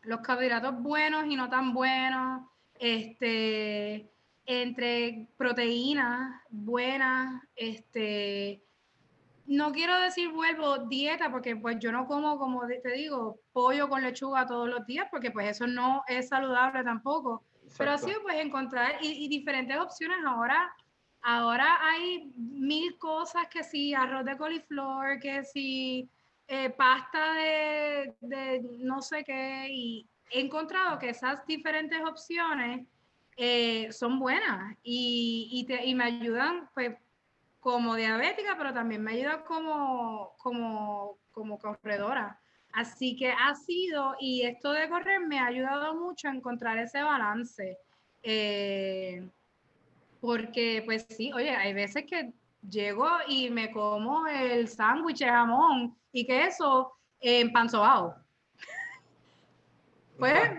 [0.06, 2.42] los carbohidratos buenos y no tan buenos,
[2.78, 4.10] este,
[4.46, 8.62] entre proteínas buenas, este,
[9.46, 14.02] no quiero decir vuelvo dieta porque pues yo no como, como te digo, pollo con
[14.02, 17.44] lechuga todos los días porque pues eso no es saludable tampoco.
[17.76, 20.18] Pero ha sido pues encontrar y, diferentes opciones.
[20.24, 20.72] Ahora,
[21.20, 26.08] ahora hay mil cosas que si arroz de coliflor, que si
[26.48, 32.86] eh, pasta de, de, no sé qué y he encontrado que esas diferentes opciones
[33.36, 36.96] eh, son buenas y, y, te, y me ayudan pues
[37.60, 42.40] como diabética, pero también me ayuda como, como, como corredora.
[42.72, 47.02] Así que ha sido, y esto de correr me ha ayudado mucho a encontrar ese
[47.02, 47.76] balance.
[48.22, 49.28] Eh,
[50.20, 52.32] porque, pues sí, oye, hay veces que
[52.68, 57.68] llego y me como el sándwich de jamón y queso en pan
[60.18, 60.50] pues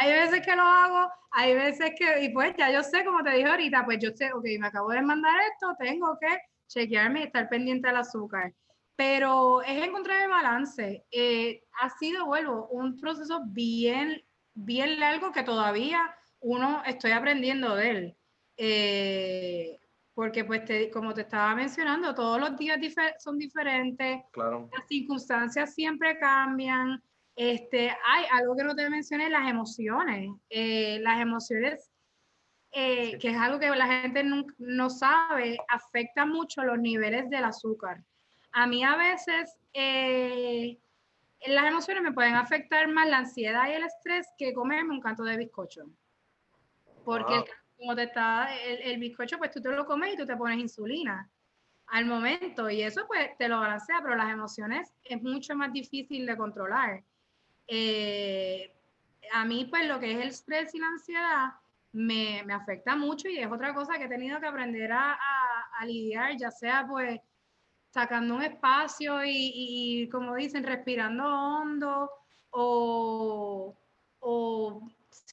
[0.00, 3.32] hay veces que lo hago, hay veces que, y pues ya yo sé, como te
[3.32, 7.22] dije ahorita, pues yo sé, ok, me acabo de mandar esto, tengo que chequearme y
[7.24, 8.54] estar pendiente del azúcar.
[8.96, 11.04] Pero es encontrar el balance.
[11.10, 14.22] Eh, ha sido, vuelvo, un proceso bien,
[14.54, 18.16] bien largo que todavía uno estoy aprendiendo de él.
[18.56, 19.79] Eh,
[20.20, 20.60] porque pues
[20.92, 22.78] como te estaba mencionando, todos los días
[23.16, 24.68] son diferentes, claro.
[24.70, 27.02] las circunstancias siempre cambian,
[27.34, 30.30] este, hay algo que no te mencioné, las emociones.
[30.50, 31.90] Eh, las emociones
[32.70, 34.22] eh, que es algo que la gente
[34.58, 38.04] no, sabe, afecta mucho los niveles del azúcar.
[38.52, 40.76] A mí a veces eh,
[41.46, 45.24] las emociones me pueden afectar más la ansiedad y el estrés que comerme un canto
[45.24, 45.86] de bizcocho.
[47.06, 47.42] Porque
[47.80, 50.58] como te está el, el, bizcocho, pues tú te lo comes y tú te pones
[50.58, 51.28] insulina
[51.86, 56.26] al momento y eso pues te lo balancea, pero las emociones es mucho más difícil
[56.26, 57.02] de controlar.
[57.66, 58.72] Eh,
[59.32, 61.52] a mí pues lo que es el estrés y la ansiedad
[61.92, 65.18] me, me, afecta mucho y es otra cosa que he tenido que aprender a,
[65.78, 67.20] a, lidiar, ya sea pues
[67.90, 72.10] sacando un espacio y, y, como dicen, respirando hondo
[72.50, 73.76] o,
[74.20, 74.88] o,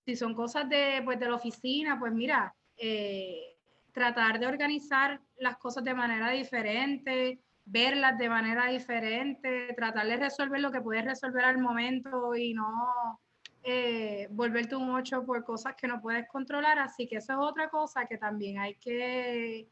[0.07, 3.57] si son cosas de, pues, de la oficina, pues mira, eh,
[3.91, 10.61] tratar de organizar las cosas de manera diferente, verlas de manera diferente, tratar de resolver
[10.61, 13.19] lo que puedes resolver al momento y no
[13.63, 16.79] eh, volverte un 8 por cosas que no puedes controlar.
[16.79, 19.67] Así que eso es otra cosa que también hay que,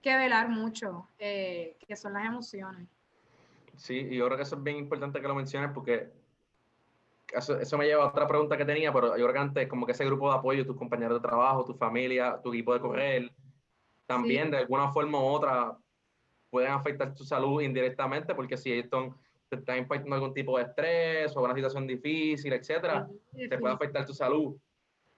[0.00, 2.86] que velar mucho, eh, que son las emociones.
[3.76, 6.12] Sí, y yo creo que eso es bien importante que lo menciones porque
[7.32, 9.86] eso, eso, me lleva a otra pregunta que tenía, pero yo creo que antes, como
[9.86, 13.30] que ese grupo de apoyo, tus compañeros de trabajo, tu familia, tu equipo de correr,
[14.06, 15.78] también de alguna forma u otra
[16.50, 18.88] pueden afectar tu salud indirectamente, porque si ellos
[19.48, 24.06] te están impactando algún tipo de estrés o una situación difícil, etcétera, te puede afectar
[24.06, 24.56] tu salud.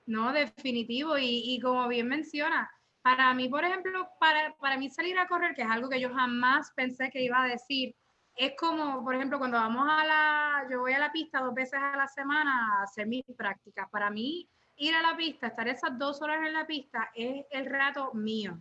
[0.07, 1.19] No, definitivo.
[1.19, 2.71] Y, y, como bien menciona,
[3.03, 6.09] para mí, por ejemplo, para, para mí salir a correr, que es algo que yo
[6.11, 7.95] jamás pensé que iba a decir,
[8.37, 11.81] es como, por ejemplo, cuando vamos a la, yo voy a la pista dos veces
[11.83, 13.89] a la semana a hacer mis prácticas.
[13.91, 17.67] Para mí, ir a la pista, estar esas dos horas en la pista, es el
[17.67, 18.61] rato mío.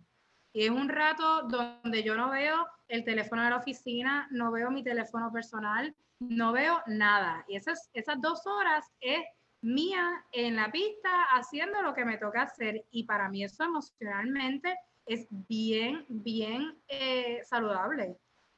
[0.53, 4.71] Y es un rato donde yo no veo el teléfono de la oficina, no veo
[4.71, 7.43] mi teléfono personal, no veo nada.
[7.49, 9.25] Y esas, esas dos horas es
[9.61, 12.85] mía en la pista haciendo lo que me toca hacer.
[12.91, 18.17] Y para mí eso emocionalmente es bien, bien eh, saludable.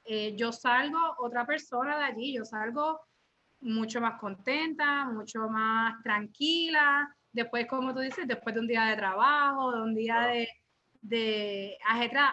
[0.10, 3.01] Eh, yo salgo otra persona de allí, yo salgo
[3.60, 7.14] mucho más contenta, mucho más tranquila.
[7.32, 10.47] Después, como tú dices, después de un día de trabajo, de un día de,
[11.01, 11.78] de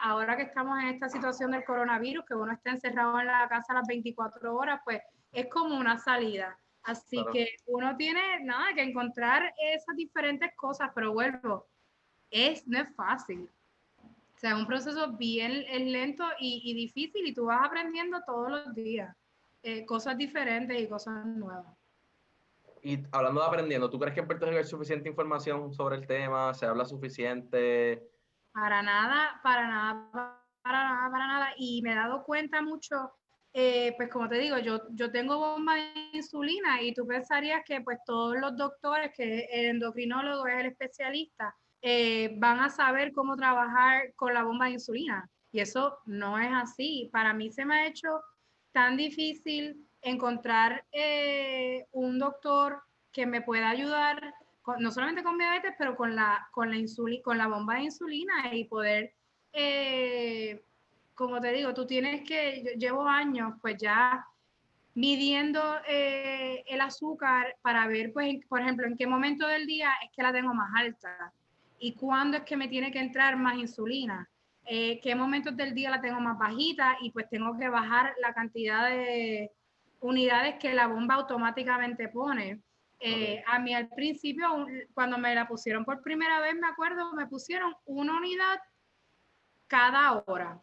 [0.02, 3.74] ahora que estamos en esta situación del coronavirus, que uno está encerrado en la casa
[3.74, 5.00] las 24 horas, pues
[5.32, 6.56] es como una salida.
[6.84, 11.66] Así que uno tiene nada que encontrar esas diferentes cosas, pero vuelvo,
[12.30, 13.50] es, no es fácil.
[14.34, 18.74] O sea, es un proceso bien lento y, difícil y tú vas aprendiendo todos los
[18.74, 19.16] días
[19.62, 21.72] eh, cosas diferentes y cosas nuevas.
[22.82, 26.06] Y hablando de aprendiendo, ¿tú crees que en Puerto Rico hay suficiente información sobre el
[26.06, 26.52] tema?
[26.52, 28.06] ¿Se habla suficiente?
[28.52, 31.48] Para nada, para nada, para nada, para nada.
[31.56, 33.12] Y me he dado cuenta mucho,
[33.54, 37.80] eh, pues como te digo, yo, yo tengo bomba de insulina y tú pensarías que
[37.80, 41.56] pues todos los doctores, que el endocrinólogo es el especialista,
[41.86, 45.28] eh, van a saber cómo trabajar con la bomba de insulina.
[45.52, 47.10] Y eso no es así.
[47.12, 48.08] Para mí se me ha hecho
[48.72, 52.80] tan difícil encontrar eh, un doctor
[53.12, 54.32] que me pueda ayudar
[54.78, 56.78] no solamente con diabetes, pero con la, con la,
[57.22, 59.12] con la bomba de insulina y poder,
[59.52, 60.64] eh,
[61.14, 64.26] como te digo, tú tienes que, yo llevo años pues ya
[64.94, 70.22] midiendo el azúcar para ver, pues, por ejemplo, en qué momento del día es que
[70.22, 71.34] la tengo más alta
[71.84, 74.26] y cuándo es que me tiene que entrar más insulina,
[74.64, 78.32] eh, qué momentos del día la tengo más bajita y pues tengo que bajar la
[78.32, 79.52] cantidad de
[80.00, 82.62] unidades que la bomba automáticamente pone.
[83.00, 87.26] Eh, a mí al principio, cuando me la pusieron por primera vez, me acuerdo, me
[87.26, 88.58] pusieron una unidad
[89.66, 90.58] cada hora.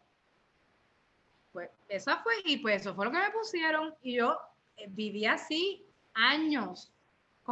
[1.52, 3.94] Pues esa fue, y pues eso fue lo que me pusieron.
[4.02, 4.36] Y yo
[4.76, 6.91] eh, viví así años,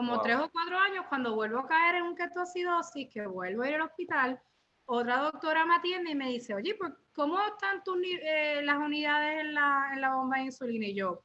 [0.00, 3.68] como tres o cuatro años, cuando vuelvo a caer en un ketoacidosis, que vuelvo a
[3.68, 4.40] ir al hospital,
[4.86, 9.40] otra doctora me atiende y me dice, oye, pues, ¿cómo están tus, eh, las unidades
[9.42, 10.86] en la, en la bomba de insulina?
[10.86, 11.22] Y yo,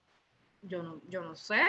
[0.61, 1.61] yo no, yo no sé.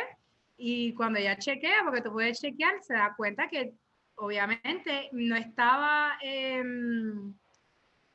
[0.56, 3.72] Y cuando ella chequea, porque tú puedes chequear, se da cuenta que
[4.16, 7.32] obviamente no estaba em,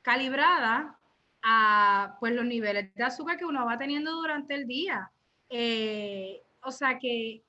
[0.01, 0.99] calibrada
[1.43, 5.09] a pues, los niveles de azúcar que uno va teniendo durante el día.
[5.47, 7.41] Eh, o sea que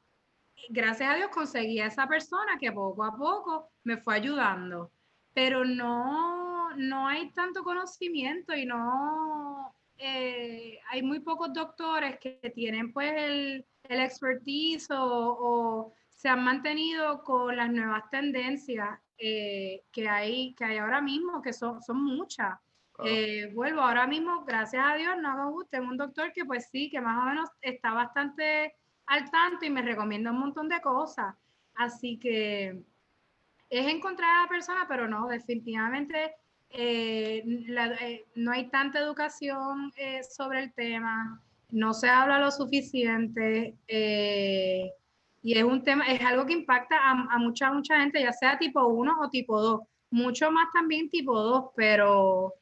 [0.70, 4.90] gracias a Dios conseguí a esa persona que poco a poco me fue ayudando,
[5.34, 12.92] pero no, no hay tanto conocimiento y no, eh, hay muy pocos doctores que tienen
[12.92, 20.54] pues el, el expertise o, se han mantenido con las nuevas tendencias eh, que, hay,
[20.54, 22.54] que hay ahora mismo, que son, son muchas.
[23.04, 27.00] Eh, vuelvo, ahora mismo, gracias a Dios, no tengo un doctor que pues sí, que
[27.00, 28.76] más o menos está bastante
[29.12, 31.34] al tanto y me recomienda un montón de cosas.
[31.74, 32.82] Así que
[33.68, 36.34] es encontrar a la persona, pero no, definitivamente
[36.70, 43.76] eh, eh, no hay tanta educación eh, sobre el tema, no se habla lo suficiente
[45.44, 48.86] y es un tema, es algo que impacta a, mucha, mucha gente, ya sea tipo
[48.86, 52.54] 1 o tipo 2, mucho más también tipo 2, pero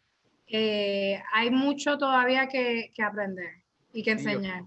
[1.32, 4.64] hay mucho todavía que, aprender y que enseñar.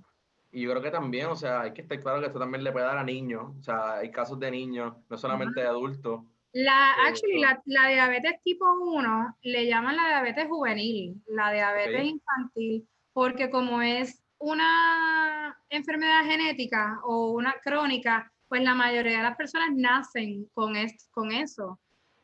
[0.53, 2.71] Y yo, creo que también, o sea, hay que estar claro que esto también le
[2.71, 6.21] puede dar a niños, o sea, hay casos de niños, no solamente de adultos,
[6.53, 13.49] la, actually, la, diabetes tipo 1 le llaman la diabetes juvenil, la diabetes infantil, porque
[13.49, 20.47] como es una enfermedad genética o una crónica, pues la mayoría de las personas nacen
[20.53, 20.75] con,
[21.09, 21.79] con eso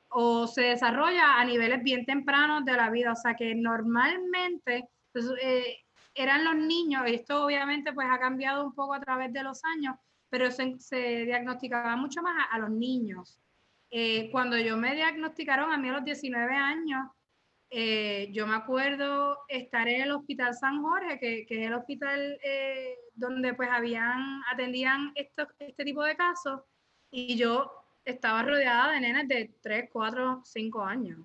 [0.09, 3.13] o se desarrolla a niveles bien tempranos de la vida.
[3.13, 5.77] O sea que normalmente pues, eh,
[6.21, 9.63] eran los niños, y esto obviamente pues ha cambiado un poco a través de los
[9.63, 9.95] años,
[10.29, 13.39] pero se, se diagnosticaba mucho más a los niños.
[13.89, 17.07] Eh, cuando yo me diagnosticaron a mí a los 19 años,
[17.71, 22.39] eh, yo me acuerdo estar en el Hospital San Jorge, que, que es el hospital
[22.43, 26.61] eh, donde pues habían, atendían este tipo de casos,
[27.11, 27.71] y yo
[28.03, 31.19] estaba rodeada de nenas de 3, 4, 5 años.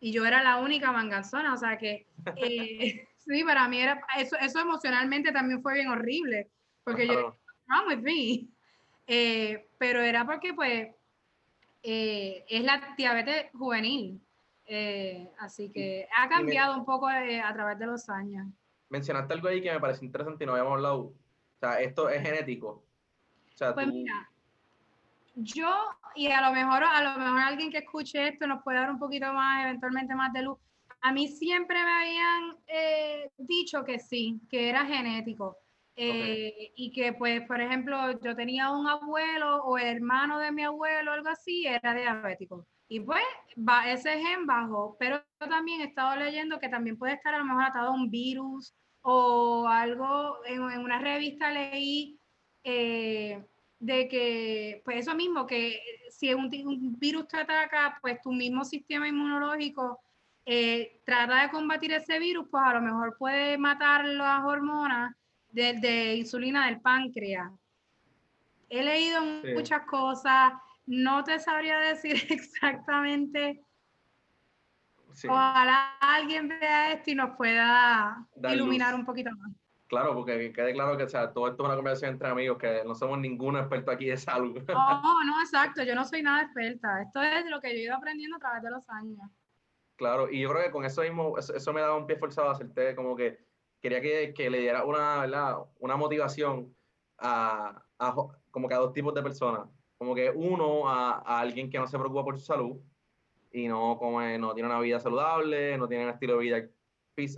[0.00, 2.06] Y yo era la única manganzona, o sea que
[3.28, 6.48] sí, para mí era, eso, eso emocionalmente también fue bien horrible,
[6.84, 8.48] porque yo, no, with me.
[9.78, 10.88] pero era porque pues
[11.82, 14.20] eh, es la diabetes juvenil.
[14.70, 18.46] Eh, así que ha cambiado un poco eh, a través de los años.
[18.90, 20.98] Mencionaste algo ahí que me parece interesante y no habíamos hablado.
[20.98, 21.14] O
[21.60, 22.84] sea, esto es genético.
[23.74, 24.30] pues mira,
[25.36, 25.72] yo,
[26.14, 28.98] y a lo mejor, a lo mejor alguien que escuche esto nos puede dar un
[28.98, 30.58] poquito más, eventualmente más de luz.
[31.00, 32.56] A mí siempre me habían
[33.36, 35.56] dicho que sí, que era genético.
[36.00, 41.10] Eh, y que, pues, por ejemplo, yo tenía un abuelo o hermano de mi abuelo,
[41.10, 42.64] algo así, era diabético.
[42.88, 43.24] Y pues,
[43.56, 47.44] va, ese gen bajó, pero también he estado leyendo que también puede estar a lo
[47.44, 48.72] mejor atado a un virus
[49.02, 52.20] o algo, en, una revista leí
[52.62, 53.44] eh,
[53.80, 55.80] de que, pues eso mismo, que
[56.10, 60.00] si un, un, virus te ataca, pues tu mismo sistema inmunológico
[60.50, 65.14] eh, trata de combatir ese virus, pues a lo mejor puede matar las hormonas
[65.50, 67.52] de, insulina del páncreas.
[68.70, 69.20] He leído
[69.54, 70.54] muchas cosas,
[70.86, 73.60] no te sabría decir exactamente.
[75.28, 79.52] Ojalá alguien vea esto y nos pueda iluminar un poquito más.
[79.88, 82.84] Claro, porque quede claro que o sea, todo esto es una conversación entre amigos, que
[82.86, 84.62] no somos ningún experto aquí de salud.
[84.66, 87.02] No, no, exacto, yo no soy nada experta.
[87.02, 89.28] Esto es lo que yo he ido aprendiendo a través de los años.
[89.98, 92.52] Claro, y yo creo que con eso mismo, eso, me da un pie forzado a
[92.52, 93.40] hacerte como que
[93.82, 95.26] quería que, que le diera una,
[95.80, 96.72] una motivación
[97.18, 97.84] a,
[98.52, 99.68] como que a dos tipos de personas.
[99.96, 102.76] Como que uno, a, alguien que no se preocupa por su salud
[103.50, 106.68] y no, come, no tiene una vida saludable, no tiene un estilo de vida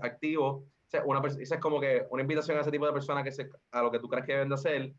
[0.03, 0.67] activo.
[1.07, 3.91] Una, esa es como que una invitación a ese tipo de personas que a lo
[3.91, 4.93] que tú crees que deben de hacer.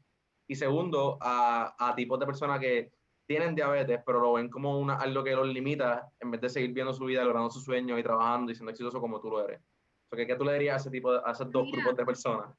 [0.47, 2.91] Y segundo, a, a tipos de personas que
[3.31, 6.73] tienen diabetes, pero lo ven como una, algo que los limita en vez de seguir
[6.73, 9.61] viendo su vida, logrando sus sueños y trabajando y siendo exitoso como tú lo eres.
[10.09, 12.53] Porque, ¿Qué tú le dirías a, ese tipo a esos dos grupos de personas?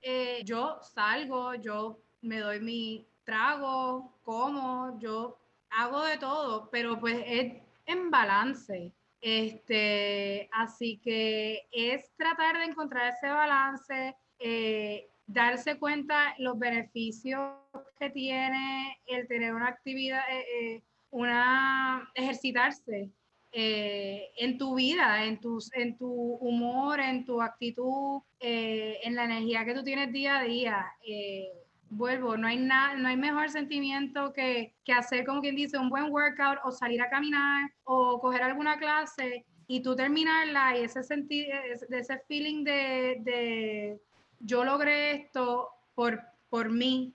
[0.00, 5.36] Eh, yo salgo, yo me doy mi trago, como, yo
[5.70, 8.92] hago de todo, pero pues es en balance.
[9.20, 17.52] Este, así que es tratar de encontrar ese balance, eh, darse cuenta los beneficios
[18.00, 23.10] que tiene el tener una actividad, eh, una ejercitarse
[23.52, 29.24] eh, en tu vida, en, tus, en tu humor, en tu actitud, eh, en la
[29.24, 30.86] energía que tú tienes día a día.
[31.06, 31.48] Eh,
[31.90, 35.90] vuelvo, no hay, nada no hay mejor sentimiento que, que, hacer, como quien dice, un
[35.90, 41.02] buen workout o salir a caminar o coger alguna clase y tú terminarla y ese,
[41.02, 41.46] sentir,
[41.90, 43.98] ese feeling de
[44.40, 47.14] yo logré esto por, por mí,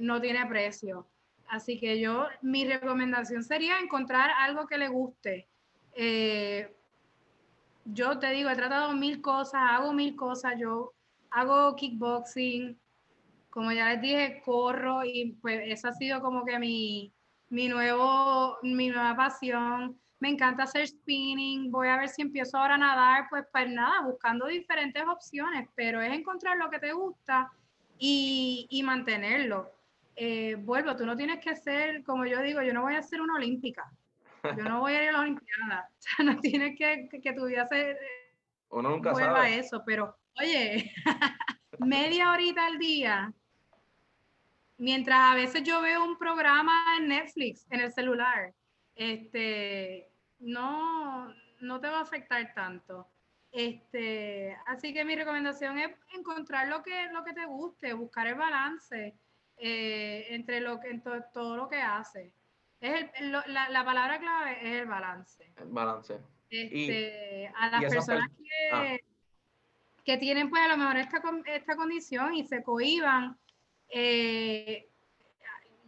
[0.00, 1.06] no tiene precio.
[1.50, 5.48] Así que yo, mi recomendación sería encontrar algo que le guste.
[5.94, 6.72] Eh,
[7.84, 10.92] yo te digo, he tratado mil cosas, hago mil cosas, yo
[11.30, 12.78] hago kickboxing,
[13.50, 17.12] como ya les dije, corro y pues esa ha sido como que mi,
[17.48, 20.00] mi, nuevo, mi nueva pasión.
[20.20, 24.02] Me encanta hacer spinning, voy a ver si empiezo ahora a nadar, pues pues nada,
[24.02, 27.50] buscando diferentes opciones, pero es encontrar lo que te gusta
[27.98, 29.70] y, y mantenerlo.
[30.16, 33.20] Eh, vuelvo, tú no tienes que ser, como yo digo, yo no voy a ser
[33.20, 33.90] una olímpica.
[34.56, 35.88] Yo no voy a ir a la Olimpiada.
[35.98, 37.96] O sea, no tienes que, que, tu vida se
[38.70, 39.58] Uno nunca sabe.
[39.58, 40.92] eso, pero oye,
[41.78, 43.34] media horita al día
[44.80, 48.54] mientras a veces yo veo un programa en Netflix, en el celular,
[48.94, 50.09] este,
[50.40, 53.08] no, no te va a afectar tanto.
[53.52, 58.36] Este, así que mi recomendación es encontrar lo que, lo que te guste, buscar el
[58.36, 59.16] balance
[59.56, 61.00] eh, entre lo que,
[61.32, 62.32] todo lo que hace.
[62.80, 65.52] Es la, palabra clave es el balance.
[65.56, 66.18] El balance.
[66.48, 68.96] Este, a las personas que, ah.
[70.04, 73.38] que, tienen pues a lo mejor esta, esta condición y se cohiban,
[73.88, 74.88] eh,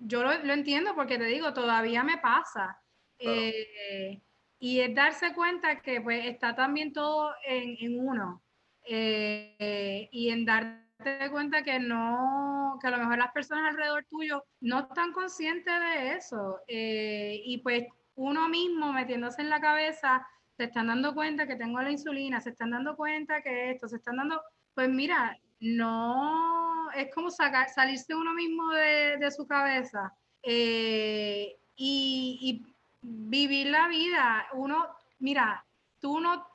[0.00, 2.78] yo lo, entiendo porque te digo, todavía me pasa.
[3.18, 4.20] Eh,
[4.62, 8.40] y es darse cuenta que pues está también todo en, en uno.
[8.88, 14.44] Eh, y en darte cuenta que no, que a lo mejor las personas alrededor tuyo
[14.60, 16.60] no están conscientes de eso.
[16.68, 20.24] Eh, y pues uno mismo metiéndose en la cabeza,
[20.56, 23.96] se están dando cuenta que tengo la insulina, se están dando cuenta que esto, se
[23.96, 24.40] están dando,
[24.74, 30.14] pues mira, no, es como sacar, salirse uno mismo de, de su cabeza.
[30.44, 32.71] Eh, y, y
[33.02, 34.46] vivir la vida.
[34.54, 34.86] Uno,
[35.18, 35.64] mira,
[36.00, 36.46] tú no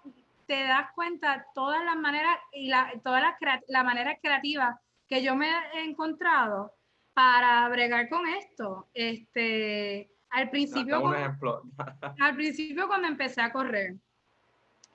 [0.46, 5.36] te das cuenta todas las maneras y la, todas las la maneras creativas que yo
[5.36, 6.74] me he encontrado
[7.14, 8.88] para bregar con esto.
[8.94, 11.04] Este, al principio,
[12.20, 13.96] al principio cuando empecé a correr,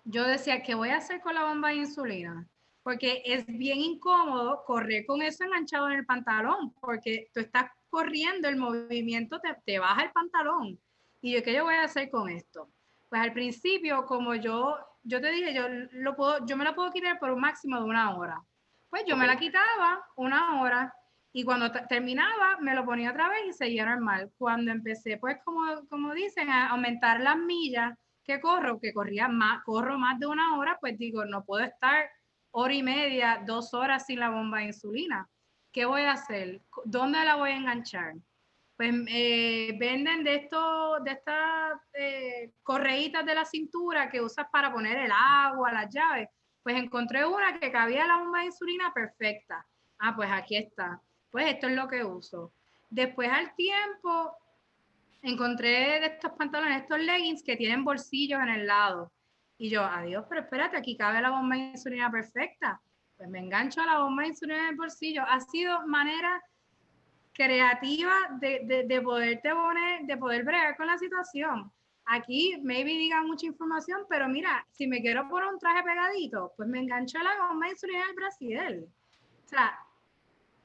[0.05, 2.47] yo decía, ¿qué voy a hacer con la bomba de insulina?
[2.83, 8.49] Porque es bien incómodo correr con eso enganchado en el pantalón, porque tú estás corriendo,
[8.49, 10.79] el movimiento te, te baja el pantalón.
[11.23, 12.69] Y yo, ¿qué yo voy a hacer con esto?
[13.09, 16.91] Pues al principio, como yo, yo te dije, yo, lo puedo, yo me la puedo
[16.91, 18.43] quitar por un máximo de una hora.
[18.91, 20.93] Pues yo me la quitaba una hora
[21.33, 24.33] y cuando terminaba me lo ponía otra vez y seguía normal.
[24.37, 29.63] Cuando empecé, pues como, como dicen, a aumentar las millas que corro, que corría más,
[29.63, 32.11] corro más de una hora, pues digo, no puedo estar
[32.51, 35.29] hora y media, dos horas sin la bomba de insulina.
[35.71, 36.61] ¿Qué voy a hacer?
[36.85, 38.15] ¿Dónde la voy a enganchar?
[38.83, 44.73] Pues eh, venden de estos, de estas eh, correitas de la cintura que usas para
[44.73, 46.29] poner el agua, las llaves.
[46.65, 49.65] Pues encontré una que cabía la bomba de insulina perfecta.
[50.01, 51.01] Ah, pues aquí está.
[51.31, 52.55] Pues esto es lo que uso.
[52.91, 54.37] Después al tiempo
[55.23, 59.13] encontré de estos pantalones, estos leggings que tienen bolsillos en el lado.
[59.59, 62.83] Y yo, adiós, pero espérate, aquí cabe la bomba de insulina perfecta.
[63.17, 65.23] Pues me engancho a la bomba de insulina en el bolsillo.
[65.23, 66.43] Ha sido manera
[67.33, 71.73] creativa de, de, poderte poner, de poder bregar con la situación.
[72.05, 76.69] Aquí, maybe diga mucha información, pero mira, si me quiero poner un traje pegadito, pues
[76.69, 78.87] me engancho a la goma insulina del Brasil.
[79.45, 79.79] O sea,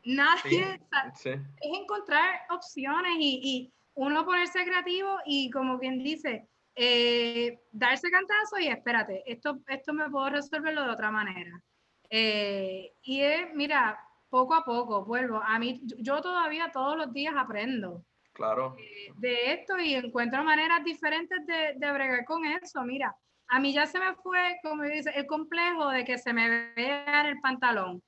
[0.04, 0.80] nadie,
[1.16, 8.60] es encontrar opciones y, y, uno ponerse creativo y como quien dice, eh, darse cantazo
[8.60, 11.60] y espérate, esto, esto me puedo resolverlo de otra manera.
[12.08, 14.00] Eh, y es, mira,
[14.30, 15.42] poco a poco, vuelvo.
[15.44, 18.04] A mí, yo todavía todos los días aprendo.
[18.34, 18.76] Claro.
[19.16, 22.84] De, esto y encuentro maneras diferentes de, de, bregar con eso.
[22.84, 23.16] Mira,
[23.48, 27.22] a mí ya se me fue, como dice, el complejo de que se me vea
[27.22, 28.04] en el pantalón.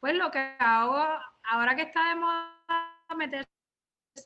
[0.00, 1.02] Pues lo que hago,
[1.44, 2.56] ahora que está de moda
[3.16, 3.48] meterse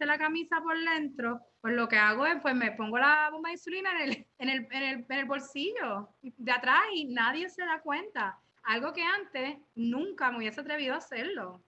[0.00, 3.54] la camisa por dentro, pues lo que hago es, pues me pongo la bomba de
[3.54, 7.64] insulina en el, en el, en el, en el bolsillo de atrás y nadie se
[7.64, 11.60] da cuenta algo que antes nunca me hubiese atrevido a hacerlo.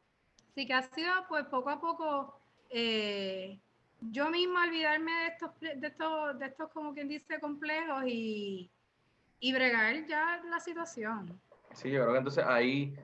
[0.51, 2.41] Así que ha sido pues poco a poco
[2.71, 3.59] eh,
[4.01, 8.71] yo misma olvidarme de estos, de estos, de estos como quien dice, complejos y,
[9.41, 11.41] y bregar ya la situación.
[11.73, 12.97] Sí, yo creo que entonces ahí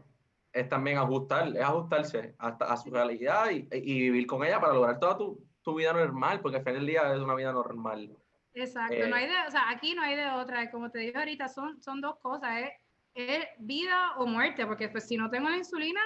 [0.52, 4.98] es también ajustar, es ajustarse hasta a su realidad y, vivir con ella para lograr
[4.98, 8.10] toda tu, tu, vida normal, porque al fin del día es una vida normal.
[8.54, 11.16] Exacto, no eh, hay de, o sea, aquí no hay de otra, como te dije
[11.16, 12.70] ahorita, son, son dos cosas, es
[13.14, 16.00] es vida o muerte, porque pues si no tengo la insulina,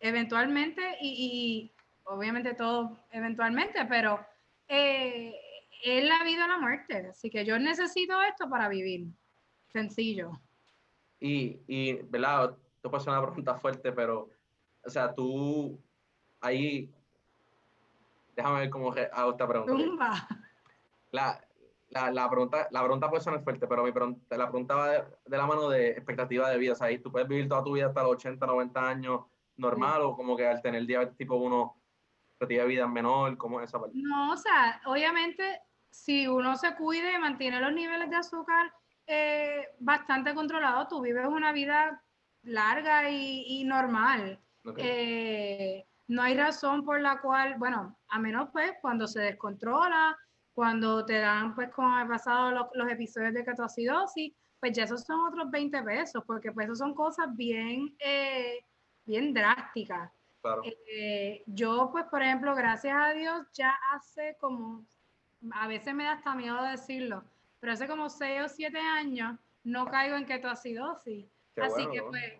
[0.00, 1.72] eventualmente, y,
[2.04, 4.24] obviamente todo eventualmente, pero
[4.68, 5.34] eh,
[5.84, 7.08] es la vida o la muerte.
[7.10, 9.06] Así que yo necesito esto para vivir.
[9.72, 10.40] Sencillo.
[11.20, 12.56] Y, y ¿verdad?
[12.76, 14.28] Esto puede ser una pregunta fuerte, pero,
[14.84, 15.78] o sea, tú
[16.40, 16.90] ahí,
[18.36, 20.28] déjame ver cómo hago esta pregunta.
[21.12, 21.40] La,
[21.92, 25.04] la, la, pregunta, la pregunta puede ser fuerte, pero mi pregunta, la pregunta va de,
[25.26, 26.72] la mano de expectativa de vida.
[26.72, 29.20] O sea, ahí tú puedes vivir toda tu vida hasta los 80, 90 años
[29.56, 31.76] normal o como que al tener diabetes tipo 1,
[32.30, 33.96] expectativa de vida menor, ¿cómo es esa parte?
[34.02, 38.72] No, o sea, obviamente si uno se cuide y mantiene los niveles de azúcar
[39.06, 42.02] eh, bastante controlados, tú vives una vida
[42.42, 44.40] larga y, y normal.
[44.78, 50.16] Eh, no hay razón por la cual, bueno, a menos pues cuando se descontrola
[50.54, 55.20] cuando te dan, pues como ha pasado los, episodios de ketoacidosis, pues ya esos son
[55.26, 58.64] otros 20 pesos, porque pues eso son cosas bien, eh,
[59.04, 60.12] bien drásticas.
[60.88, 64.84] Eh, yo, pues, por ejemplo, gracias a Dios, ya hace como,
[65.52, 67.24] a veces me da hasta miedo decirlo,
[67.60, 71.26] pero hace como seis o siete años no caigo en ketoacidosis.
[71.56, 72.32] Así que, pues,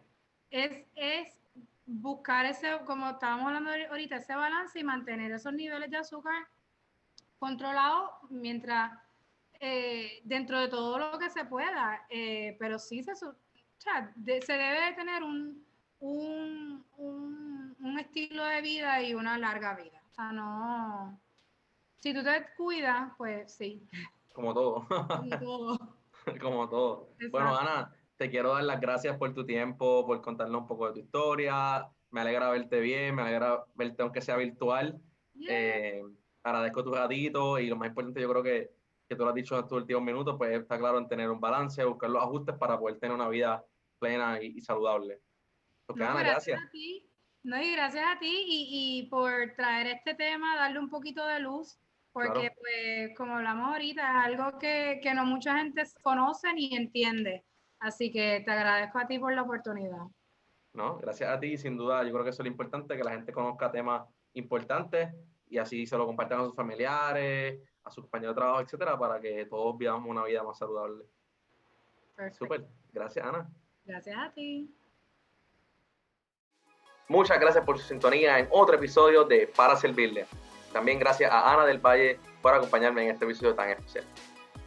[0.50, 1.38] es, es
[1.86, 6.46] buscar ese, como estábamos hablando ahorita, ese balance y mantener esos niveles de azúcar
[7.42, 8.92] controlados mientras
[9.58, 12.06] eh, dentro de todo lo que se pueda.
[12.08, 13.34] Eh, pero sí se, o
[13.78, 15.66] sea, se debe tener un,
[15.98, 20.00] un, un, estilo de vida y una larga vida.
[20.08, 21.20] O sea, no.
[21.98, 23.88] Si tú te cuidas, pues sí.
[24.32, 24.86] Como todo.
[24.86, 25.78] Como todo.
[26.40, 27.08] Como todo.
[27.32, 30.92] Bueno, Ana, te quiero dar las gracias por tu tiempo, por contarnos un poco de
[30.92, 31.88] tu historia.
[32.12, 35.00] Me alegra verte bien, me alegra verte aunque sea virtual.
[35.48, 36.04] Eh,
[36.42, 38.70] agradezco tu ratito y lo más importante yo creo que,
[39.08, 41.40] que tú lo has dicho en estos últimos minutos, pues está claro en tener un
[41.40, 43.64] balance, buscar los ajustes para poder tener una vida
[43.98, 45.20] plena y saludable
[45.96, 46.60] no, gracias.
[46.60, 47.08] A ti.
[47.44, 51.76] No, y gracias a ti y, por traer este tema, darle un poquito de luz,
[52.12, 57.44] porque pues como hablamos ahorita, es algo que, no mucha gente conoce ni entiende.
[57.80, 60.06] Así que te agradezco a ti por la oportunidad.
[60.72, 63.10] No, gracias a ti, sin duda, yo creo que eso es lo importante, que la
[63.10, 65.12] gente conozca temas importantes
[65.52, 69.20] y así se lo compartan a sus familiares, a sus compañeros de trabajo, etcétera, para
[69.20, 71.04] que todos vivamos una vida más saludable.
[72.32, 73.50] Súper, gracias Ana.
[73.84, 74.74] Gracias a ti.
[77.08, 80.26] Muchas gracias por su sintonía en otro episodio de Para Servirle.
[80.72, 84.06] También gracias a Ana del Valle por acompañarme en este episodio tan especial.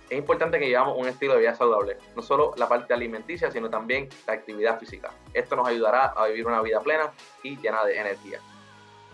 [0.08, 3.72] Es importante que llevamos un estilo de vida saludable, no solo la parte alimenticia, sino
[3.72, 5.12] también la actividad física.
[5.34, 7.12] Esto nos ayudará a vivir una vida plena
[7.42, 8.40] y llena de energía.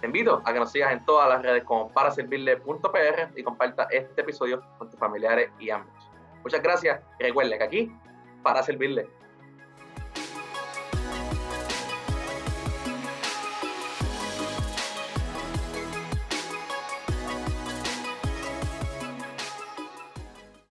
[0.01, 4.21] Te invito a que nos sigas en todas las redes como paraservirle.pr y comparta este
[4.21, 6.09] episodio con tus familiares y amigos.
[6.43, 7.95] Muchas gracias y recuerden que aquí,
[8.41, 9.07] para servirle.